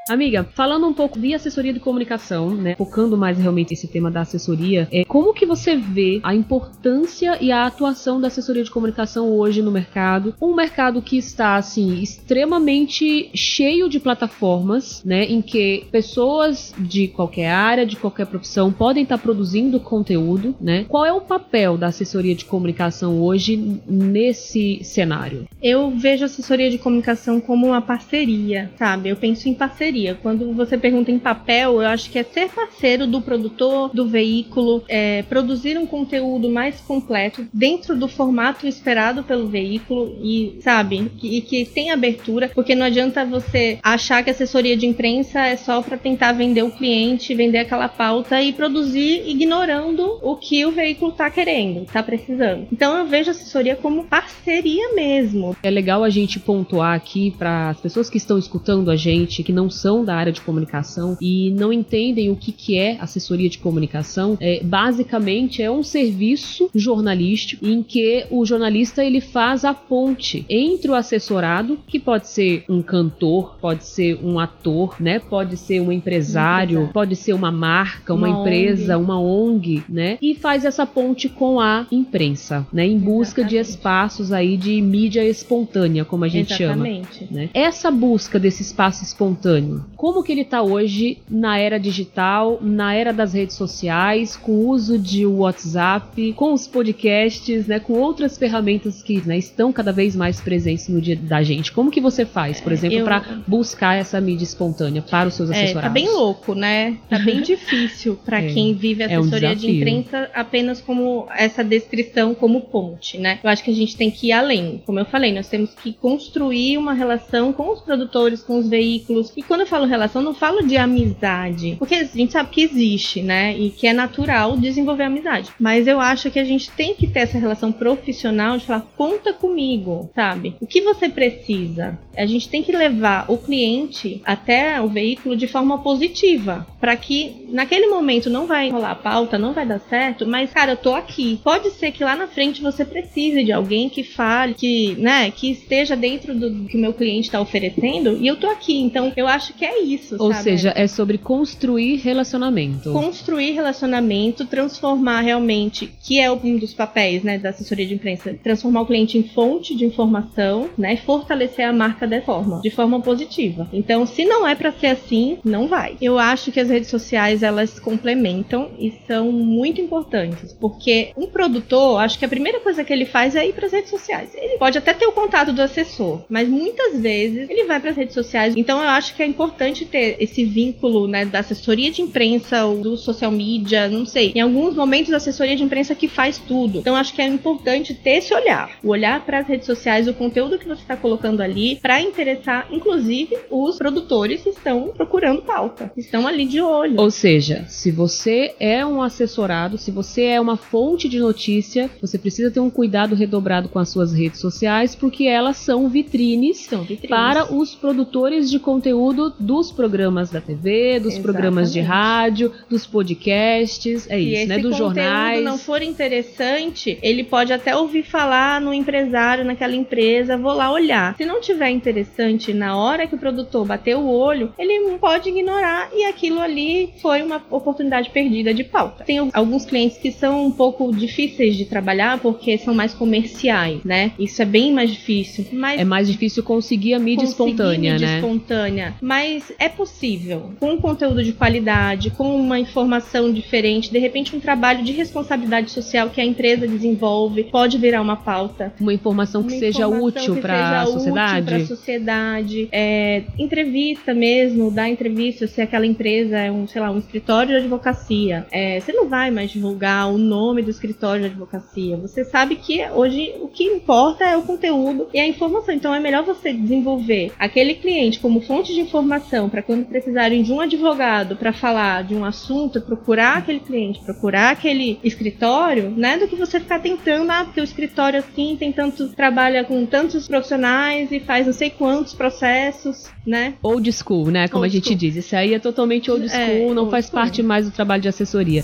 Amiga, 0.09 0.49
falando 0.55 0.87
um 0.87 0.95
pouco 0.95 1.19
de 1.19 1.35
assessoria 1.35 1.73
de 1.73 1.81
comunicação, 1.81 2.51
né, 2.51 2.75
focando 2.77 3.17
mais 3.17 3.37
realmente 3.37 3.75
esse 3.75 3.87
tema 3.87 4.11
da 4.11 4.23
assessoria, 4.23 4.89
é, 4.91 5.05
como 5.05 5.35
que 5.35 5.45
você 5.45 5.77
vê 5.77 6.19
a 6.23 6.35
importância 6.35 7.37
e 7.43 7.53
a 7.53 7.67
atuação 7.67 8.19
da 8.19 8.29
assessoria 8.29 8.65
de 8.65 8.71
comunicação 8.71 9.31
hoje 9.31 9.61
no 9.61 9.71
mercado? 9.71 10.35
Um 10.41 10.55
mercado 10.55 11.03
que 11.03 11.19
está, 11.19 11.57
assim, 11.57 12.01
extremamente 12.01 13.31
cheio 13.35 13.89
de 13.89 14.01
plataformas, 14.01 15.03
né, 15.05 15.25
em 15.25 15.43
que 15.43 15.85
pessoas 15.93 16.75
de 16.79 17.09
qualquer 17.09 17.51
área, 17.51 17.85
de 17.85 17.97
qualquer 17.97 18.27
profissão 18.27 18.73
podem 18.73 19.03
estar 19.03 19.19
produzindo 19.19 19.79
conteúdo, 19.79 20.55
né? 20.61 20.87
Qual 20.89 21.05
é 21.05 21.13
o 21.13 21.21
papel 21.21 21.77
da 21.77 21.89
assessoria 21.89 22.35
de 22.35 22.45
comunicação 22.45 23.21
hoje 23.21 23.57
nesse 23.87 24.83
cenário? 24.83 25.47
Eu 25.63 25.91
vejo 25.91 26.23
a 26.23 26.27
assessoria 26.27 26.71
de 26.71 26.79
comunicação 26.79 27.41
como 27.41 27.67
uma 27.67 27.83
parceria, 27.83 28.71
sabe? 28.79 29.11
Eu 29.11 29.17
penso 29.17 29.49
em 29.49 29.55
parceria. 29.55 29.98
Quando 30.23 30.53
você 30.55 30.77
pergunta 30.77 31.11
em 31.11 31.19
papel, 31.19 31.83
eu 31.83 31.89
acho 31.89 32.11
que 32.11 32.19
é 32.19 32.23
ser 32.23 32.49
parceiro 32.51 33.07
do 33.07 33.21
produtor, 33.21 33.91
do 33.93 34.07
veículo, 34.07 34.83
é, 34.89 35.23
produzir 35.23 35.79
um 35.79 35.87
conteúdo 35.87 36.49
mais 36.49 36.81
completo 36.81 37.47
dentro 37.53 37.97
do 37.97 38.09
formato 38.09 38.67
esperado 38.67 39.23
pelo 39.23 39.49
veículo 39.49 40.17
e, 40.23 40.59
sabe, 40.61 41.11
e 41.23 41.41
que 41.41 41.65
tem 41.65 41.91
abertura, 41.91 42.51
porque 42.55 42.75
não 42.75 42.87
adianta 42.87 43.25
você 43.25 43.79
achar 43.83 44.23
que 44.23 44.31
assessoria 44.31 44.77
de 44.77 44.87
imprensa 44.87 45.41
é 45.41 45.57
só 45.57 45.83
para 45.83 45.97
tentar 45.97 46.33
vender 46.33 46.63
o 46.63 46.71
cliente, 46.71 47.35
vender 47.35 47.59
aquela 47.59 47.89
pauta 47.89 48.41
e 48.43 48.53
produzir 48.53 49.23
ignorando 49.27 50.19
o 50.23 50.37
que 50.37 50.65
o 50.65 50.73
veículo 50.73 51.13
tá 51.13 51.31
querendo, 51.31 51.85
tá 51.87 52.03
precisando. 52.03 52.67
Então 52.73 52.97
eu 52.97 53.07
vejo 53.07 53.31
assessoria 53.31 53.77
como 53.77 54.05
parceria 54.05 54.95
mesmo. 54.95 55.57
É 55.63 55.71
legal 55.71 56.05
a 56.05 56.11
gente 56.11 56.39
pontuar 56.39 56.95
aqui 56.95 57.31
para 57.39 57.71
as 57.71 57.81
pessoas 57.81 58.11
que 58.11 58.17
estão 58.19 58.39
escutando 58.39 58.91
a 58.91 58.97
gente, 58.97 59.43
que 59.43 59.53
não 59.53 59.71
são 59.71 59.88
são 59.89 60.05
da 60.05 60.15
área 60.15 60.31
de 60.31 60.43
comunicação 60.43 61.17
e 61.19 61.51
não 61.53 61.73
entendem 61.73 62.31
o 62.31 62.37
que, 62.37 62.53
que 62.53 62.77
é 62.77 62.99
assessoria 63.01 63.49
de 63.49 63.57
comunicação, 63.57 64.37
é, 64.39 64.61
basicamente 64.63 65.63
é 65.63 65.71
um 65.71 65.83
serviço 65.83 66.69
jornalístico 66.75 67.67
em 67.67 67.83
que 67.83 68.27
o 68.31 68.45
jornalista 68.45 69.03
ele 69.03 69.23
faz 69.23 69.65
a 69.65 69.73
ponte 69.73 70.45
entre 70.47 70.91
o 70.91 70.95
assessorado, 70.95 71.79
que 71.87 71.99
pode 71.99 72.29
ser 72.29 72.65
um 72.69 72.83
cantor, 72.83 73.57
pode 73.63 73.85
ser 73.85 74.19
um 74.23 74.39
ator, 74.39 74.97
né? 75.01 75.19
Pode 75.19 75.57
ser 75.57 75.81
um 75.81 75.91
empresário, 75.91 76.91
pode 76.93 77.17
ser 77.17 77.33
uma 77.33 77.51
marca, 77.51 78.13
uma, 78.13 78.29
uma 78.29 78.41
empresa, 78.41 78.99
ONG. 78.99 79.05
uma 79.05 79.19
ONG, 79.19 79.83
né? 79.89 80.19
E 80.21 80.35
faz 80.35 80.67
essa 80.67 80.85
ponte 80.85 81.31
com 81.31 81.59
a 81.59 81.87
imprensa, 81.91 82.67
né? 82.71 82.87
Em 82.87 82.99
busca 82.99 83.41
Exatamente. 83.41 83.65
de 83.65 83.71
espaços 83.71 84.33
aí 84.33 84.59
de 84.59 84.83
mídia 84.83 85.25
espontânea, 85.25 86.05
como 86.05 86.25
a 86.25 86.29
gente 86.29 86.53
Exatamente. 86.53 87.21
chama. 87.21 87.31
Né? 87.31 87.49
Essa 87.55 87.91
busca 87.91 88.39
desse 88.39 88.61
espaço 88.61 89.03
espontâneo, 89.03 89.78
como 89.97 90.23
que 90.23 90.33
ele 90.33 90.43
está 90.43 90.63
hoje 90.63 91.19
na 91.29 91.59
era 91.59 91.79
digital, 91.79 92.59
na 92.61 92.95
era 92.95 93.13
das 93.13 93.33
redes 93.33 93.57
sociais, 93.57 94.37
com 94.37 94.53
o 94.53 94.69
uso 94.69 94.99
de 94.99 95.27
WhatsApp, 95.27 96.33
com 96.35 96.53
os 96.53 96.67
podcasts, 96.67 97.67
né? 97.67 97.81
Com 97.81 97.95
outras 97.95 98.39
ferramentas 98.39 99.03
que 99.03 99.21
né, 99.27 99.39
estão 99.39 99.73
cada 99.73 99.93
vez 99.93 100.15
mais 100.15 100.41
presentes 100.41 100.89
no 100.89 101.01
dia 101.01 101.17
da 101.17 101.43
gente. 101.43 101.73
Como 101.73 101.91
que 101.91 102.01
você 102.01 102.25
faz, 102.25 102.61
por 102.61 102.73
exemplo, 102.73 102.99
Eu... 102.99 103.05
para 103.05 103.43
buscar 103.47 103.95
essa 103.95 104.21
mídia 104.21 104.45
espontânea 104.45 105.03
para 105.03 105.29
os 105.29 105.35
seus 105.35 105.51
assessorados? 105.51 105.85
É, 105.85 105.89
tá 105.89 105.89
bem 105.89 106.09
louco, 106.09 106.55
né? 106.55 106.97
Tá 107.09 107.19
bem 107.19 107.41
difícil 107.43 108.19
para 108.25 108.43
é, 108.43 108.53
quem 108.53 108.75
vive 108.75 109.03
assessoria 109.03 109.51
é 109.51 109.53
um 109.53 109.57
de 109.57 109.71
imprensa 109.71 110.31
apenas 110.35 110.81
como 110.81 111.27
essa 111.35 111.65
descrição 111.65 112.35
como 112.35 112.63
ponte, 112.63 113.19
né? 113.19 113.39
Eu 113.43 113.51
acho 113.51 113.63
que 113.63 113.71
a 113.71 113.75
gente 113.75 113.97
tem 113.97 114.11
que 114.11 114.29
ir 114.29 114.33
além. 114.33 114.83
Como 114.87 114.99
eu 114.99 115.05
falei, 115.05 115.33
nós 115.33 115.49
temos 115.49 115.75
que 115.75 115.93
construir 115.93 116.79
uma 116.79 116.93
relação 116.93 117.53
com 117.53 117.73
os 117.73 117.81
produtores, 117.81 118.43
com 118.43 118.59
os 118.59 118.69
veículos. 118.69 119.33
E 119.37 119.43
quando 119.43 119.61
eu 119.61 119.67
falo 119.69 119.87
relação, 119.87 120.23
não 120.23 120.35
falo 120.35 120.67
de 120.67 120.77
amizade, 120.77 121.77
porque 121.79 121.95
a 121.95 122.05
gente 122.05 122.33
sabe 122.33 122.51
que 122.51 122.63
existe, 122.63 123.23
né? 123.23 123.57
E 123.57 123.71
que 123.71 123.87
é 123.87 123.93
natural 123.93 124.57
desenvolver 124.57 125.05
amizade. 125.05 125.51
Mas 125.59 125.87
eu 125.87 126.01
acho 126.01 126.31
que 126.31 126.39
a 126.39 126.45
gente 126.45 126.71
tem 126.71 126.95
que 126.95 127.07
ter 127.07 127.21
essa 127.21 127.39
relação 127.39 127.71
profissional 127.71 128.59
de 128.59 128.67
falar, 128.67 128.87
conta 128.97 129.33
comigo, 129.33 130.11
sabe? 130.15 130.57
O 130.61 130.67
que 130.67 130.81
você 130.81 131.09
precisa? 131.09 131.99
A 132.17 132.27
gente 132.27 132.49
tem 132.49 132.63
que 132.63 132.73
levar 132.73 133.27
o 133.29 133.39
cliente 133.39 134.21
até 134.25 134.81
o 134.81 134.89
veículo 134.89 135.37
de 135.37 135.47
forma 135.47 135.79
positiva, 135.79 136.67
para 136.81 136.97
que 136.97 137.47
naquele 137.51 137.87
momento 137.87 138.29
não 138.31 138.47
vai 138.47 138.71
rolar 138.71 138.97
pauta, 138.97 139.39
não 139.39 139.53
vai 139.53 139.67
dar 139.67 139.81
certo, 139.81 140.27
mas 140.27 140.53
cara, 140.53 140.73
eu 140.73 140.77
tô 140.77 140.95
aqui. 140.95 141.41
Pode 141.45 141.71
ser 141.71 141.93
que 141.93 142.05
lá 142.05 142.17
na 142.17 142.27
frente 142.27 142.63
você 142.63 142.85
precise 142.85 143.45
de 143.45 143.53
alguém 143.53 143.89
que 143.89 144.03
fale, 144.03 144.55
que, 144.55 144.97
né, 144.97 145.31
que 145.31 145.51
esteja 145.51 145.95
dentro 145.95 146.35
do 146.35 146.67
que 146.67 146.77
o 146.77 146.81
meu 146.81 146.93
cliente 146.93 147.29
está 147.29 147.41
oferecendo 147.41 148.17
e 148.21 148.27
eu 148.27 148.37
tô 148.37 148.49
aqui. 148.49 148.81
Então, 148.81 149.13
eu 149.17 149.27
acho 149.27 149.48
que 149.53 149.65
é 149.65 149.83
isso, 149.83 150.17
Ou 150.19 150.33
sabe? 150.33 150.45
seja, 150.45 150.73
é 150.77 150.87
sobre 150.87 151.19
construir 151.19 151.97
relacionamento. 151.97 152.93
Construir 152.93 153.53
relacionamento, 153.53 154.47
transformar 154.47 155.21
realmente, 155.21 155.93
que 156.03 156.21
é 156.21 156.31
um 156.31 156.57
dos 156.57 156.75
papéis, 156.75 157.23
né, 157.23 157.39
da 157.39 157.51
assessoria 157.51 157.87
de 157.87 157.95
imprensa, 157.95 158.35
transformar 158.43 158.83
o 158.83 158.87
cliente 158.87 159.19
em 159.19 159.23
fonte 159.23 159.75
de 159.75 159.85
informação, 159.85 160.71
né, 160.77 160.97
fortalecer 160.97 161.67
a 161.67 161.73
marca 161.73 162.07
dessa 162.07 162.27
forma, 162.27 162.61
de 162.61 162.71
forma 162.71 163.01
positiva. 163.01 163.67
Então, 163.73 164.05
se 164.05 164.25
não 164.25 164.47
é 164.47 164.55
para 164.55 164.71
ser 164.73 164.89
assim, 164.89 165.39
não 165.45 165.67
vai. 165.67 165.97
Eu 166.01 166.19
acho 166.19 166.53
que 166.53 166.61
as 166.61 166.69
redes 166.69 166.91
sociais 166.91 167.43
elas 167.43 167.79
complementam 167.81 168.71
e 168.79 168.93
são 169.07 169.33
muito 169.33 169.81
importantes, 169.81 170.53
porque 170.53 171.11
um 171.17 171.27
produtor, 171.27 172.01
acho 172.01 172.19
que 172.19 172.25
a 172.25 172.29
primeira 172.29 172.61
coisa 172.61 172.85
que 172.85 172.93
ele 172.93 173.07
faz 173.07 173.35
é 173.35 173.47
ir 173.47 173.55
para 173.55 173.67
as 173.67 173.73
redes 173.73 173.91
sociais. 173.91 174.31
Ele 174.35 174.59
pode 174.59 174.77
até 174.77 174.93
ter 174.93 175.07
o 175.07 175.13
contato 175.13 175.53
do 175.53 175.63
assessor, 175.63 176.23
mas 176.29 176.49
muitas 176.49 177.01
vezes 177.01 177.49
ele 177.49 177.65
vai 177.65 177.81
para 177.81 177.91
as 177.91 177.97
redes 177.97 178.15
sociais. 178.15 178.55
Então, 178.57 178.83
eu 178.83 178.89
acho 178.89 179.15
que 179.15 179.23
é 179.23 179.27
importante 179.39 179.85
ter 179.85 180.17
esse 180.19 180.45
vínculo, 180.45 181.07
né, 181.07 181.25
da 181.25 181.39
assessoria 181.39 181.93
de 181.93 182.03
imprensa 182.03 182.65
ou 182.65 182.81
do 182.81 182.97
social 182.97 183.31
media, 183.31 183.89
não 183.89 184.05
sei. 184.05 184.33
Em 184.35 184.41
alguns 184.41 184.75
momentos, 184.75 185.13
a 185.13 185.19
assessoria 185.19 185.55
de 185.55 185.63
imprensa 185.63 185.95
que 185.95 186.09
faz 186.09 186.39
tudo. 186.39 186.81
Então, 186.81 186.97
acho 186.97 187.15
que 187.15 187.23
é 187.23 187.27
importante 187.27 187.95
ter 187.95 188.19
esse 188.19 188.35
olhar, 188.35 188.73
o 188.83 188.89
olhar 188.89 189.25
para 189.25 189.39
as 189.39 189.47
redes 189.47 189.67
sociais, 189.67 190.09
o 190.09 190.15
conteúdo 190.15 190.59
que 190.59 190.67
você 190.67 190.83
está 190.83 190.97
colocando 190.97 191.41
ali, 191.41 191.77
para 191.77 192.01
interessar, 192.01 192.67
inclusive, 192.73 193.39
os 193.49 193.79
produtores 193.79 194.43
que 194.43 194.49
estão 194.49 194.89
procurando 194.89 195.43
pauta, 195.43 195.93
que 195.95 196.01
estão 196.01 196.27
ali 196.27 196.45
de 196.45 196.61
olho. 196.61 196.99
Ou 196.99 197.11
seja, 197.11 197.65
se 197.69 197.93
você 197.93 198.57
é 198.59 198.85
um 198.85 199.01
assessorado, 199.01 199.79
se 199.79 199.93
você 199.93 200.25
é 200.25 200.41
uma 200.41 200.57
fonte 200.57 201.09
de 201.09 201.21
notícia, 201.21 201.89
você 202.01 202.19
precisa 202.19 202.51
ter 202.51 202.59
um 202.59 202.71
cuidado 202.71 203.15
redobrado 203.15 203.69
com 203.69 203.79
as 203.79 203.89
suas 203.89 204.13
redes 204.13 204.41
sociais, 204.41 204.97
porque 204.97 205.25
elas 205.25 205.59
são 205.59 205.89
vitrines, 205.89 206.59
são 206.59 206.83
vitrines. 206.83 207.09
para 207.09 207.55
os 207.55 207.77
produtores 207.77 208.51
de 208.51 208.59
conteúdo 208.59 209.28
dos 209.39 209.71
programas 209.71 210.31
da 210.31 210.41
TV, 210.41 211.01
dos 211.01 211.15
Exatamente. 211.15 211.23
programas 211.23 211.73
de 211.73 211.81
rádio, 211.81 212.53
dos 212.69 212.87
podcasts, 212.87 214.09
é 214.11 214.19
isso, 214.19 214.49
né? 214.49 214.59
Dos 214.59 214.77
jornais. 214.77 215.39
Se 215.39 215.45
não 215.45 215.59
for 215.59 215.83
interessante, 215.83 216.99
ele 217.03 217.25
pode 217.25 217.53
até 217.53 217.77
ouvir 217.77 218.03
falar 218.03 218.61
no 218.61 218.73
empresário, 218.73 219.45
naquela 219.45 219.75
empresa, 219.75 220.37
vou 220.37 220.53
lá 220.53 220.71
olhar. 220.71 221.17
Se 221.17 221.25
não 221.25 221.41
tiver 221.41 221.71
interessante 221.71 222.53
na 222.53 222.77
hora 222.77 223.07
que 223.07 223.15
o 223.15 223.19
produtor 223.19 223.67
bater 223.67 223.97
o 223.97 224.07
olho, 224.09 224.53
ele 224.59 224.81
não 224.81 224.99
pode 224.99 225.29
ignorar 225.29 225.91
e 225.93 226.05
aquilo 226.05 226.41
ali 226.41 226.91
foi 227.01 227.23
uma 227.23 227.43
oportunidade 227.51 228.11
perdida 228.11 228.53
de 228.55 228.65
pauta. 228.65 229.05
Tem 229.05 229.19
alguns 229.33 229.65
clientes 229.65 229.99
que 229.99 230.11
são 230.11 230.47
um 230.47 230.51
pouco 230.51 230.95
difíceis 230.95 231.57
de 231.57 231.65
trabalhar 231.65 232.19
porque 232.19 232.59
são 232.59 232.75
mais 232.75 232.95
comerciais, 232.95 233.83
né? 233.85 234.13
Isso 234.19 234.41
é 234.43 234.45
bem 234.45 234.73
mais 234.73 234.91
difícil. 234.91 235.47
Mas 235.53 235.81
é 235.81 235.85
mais 235.85 236.09
difícil 236.09 236.43
conseguir 236.43 236.95
a 236.95 236.99
mídia 236.99 237.27
conseguir 237.27 237.51
espontânea, 237.51 237.93
mídia 237.93 238.09
né? 238.09 238.15
espontânea. 238.17 238.95
Mas 239.01 239.18
é 239.59 239.69
possível. 239.69 240.53
Com 240.61 240.73
um 240.73 240.81
conteúdo 240.81 241.23
de 241.23 241.33
qualidade, 241.33 242.11
com 242.11 242.37
uma 242.37 242.59
informação 242.59 243.33
diferente, 243.33 243.91
de 243.91 243.99
repente 243.99 244.35
um 244.37 244.41
trabalho 244.41 244.85
de 244.85 244.93
responsabilidade 244.93 245.71
social 245.71 246.11
que 246.11 246.21
a 246.21 246.25
empresa 246.25 246.67
desenvolve, 246.67 247.45
pode 247.45 247.79
virar 247.79 248.01
uma 248.01 248.17
pauta. 248.17 248.73
Uma 248.81 248.95
informação 248.95 249.43
que 249.43 249.55
uma 249.55 249.59
seja 249.59 249.87
informação 249.87 250.07
útil 250.07 250.37
para 250.37 250.83
a 250.83 250.87
sociedade. 250.87 251.47
Para 251.47 251.57
a 251.57 251.67
sociedade. 251.67 252.69
É, 252.71 253.25
entrevista 253.39 254.15
mesmo, 254.15 254.71
dar 254.71 254.89
entrevista 254.89 255.47
se 255.47 255.61
aquela 255.61 255.87
empresa 255.87 256.39
é 256.39 256.51
um, 256.51 256.67
sei 256.67 256.81
lá, 256.81 256.91
um 256.91 256.99
escritório 256.99 257.53
de 257.53 257.57
advocacia. 257.57 258.47
É, 258.51 258.81
você 258.81 258.93
não 258.93 259.09
vai 259.09 259.31
mais 259.31 259.51
divulgar 259.51 260.13
o 260.13 260.19
nome 260.19 260.63
do 260.63 260.71
escritório 260.71 261.23
de 261.23 261.27
advocacia. 261.29 261.97
Você 261.97 262.25
sabe 262.25 262.57
que 262.57 262.85
hoje 262.91 263.35
o 263.41 263.49
que 263.49 263.65
importa 263.65 264.25
é 264.25 264.37
o 264.37 264.43
conteúdo 264.43 265.09
e 265.13 265.19
a 265.19 265.27
informação. 265.27 265.75
Então 265.75 265.95
é 265.95 266.01
melhor 266.01 266.25
você 266.25 266.53
desenvolver 266.53 267.33
aquele 267.39 267.75
cliente 267.75 268.21
como 268.21 268.41
fonte 268.41 268.73
de 268.75 268.81
informação 268.81 269.08
para 269.49 269.63
quando 269.63 269.87
precisarem 269.87 270.43
de 270.43 270.53
um 270.53 270.61
advogado 270.61 271.37
para 271.37 271.53
falar 271.53 272.05
de 272.05 272.15
um 272.15 272.25
assunto, 272.25 272.81
procurar 272.81 273.39
aquele 273.39 273.61
cliente, 273.61 274.01
procurar 274.01 274.51
aquele 274.51 274.99
escritório, 275.03 275.91
né? 275.91 276.19
Do 276.19 276.29
que 276.29 276.37
você 276.37 276.61
ficar 276.61 276.81
tentando, 276.81 277.31
ah, 277.31 277.45
porque 277.45 277.61
o 277.61 277.65
escritório 277.65 278.19
assim 278.19 278.57
tem 278.59 278.73
tanto, 278.73 279.09
trabalha 279.09 279.65
com 279.65 279.85
tantos 279.87 280.29
profissionais 280.29 281.11
e 281.11 281.21
faz 281.21 281.47
não 281.47 281.53
sei 281.53 281.71
quantos 281.71 282.15
processos, 282.15 283.07
né? 283.27 283.55
Old 283.63 283.91
school, 283.93 284.31
né? 284.31 284.49
Como 284.49 284.63
old 284.65 284.73
a 284.73 284.75
gente 284.75 284.87
school. 284.87 284.97
diz. 284.99 285.17
Isso 285.17 285.35
aí 285.37 285.55
é 285.55 285.59
totalmente 285.59 286.11
old 286.11 286.27
é, 286.27 286.29
school, 286.29 286.71
é, 286.71 286.75
não 286.75 286.83
old 286.83 286.91
faz 286.91 287.07
school. 287.07 287.21
parte 287.21 287.43
mais 287.43 287.67
do 287.67 287.73
trabalho 287.73 288.03
de 288.03 288.09
assessoria. 288.09 288.63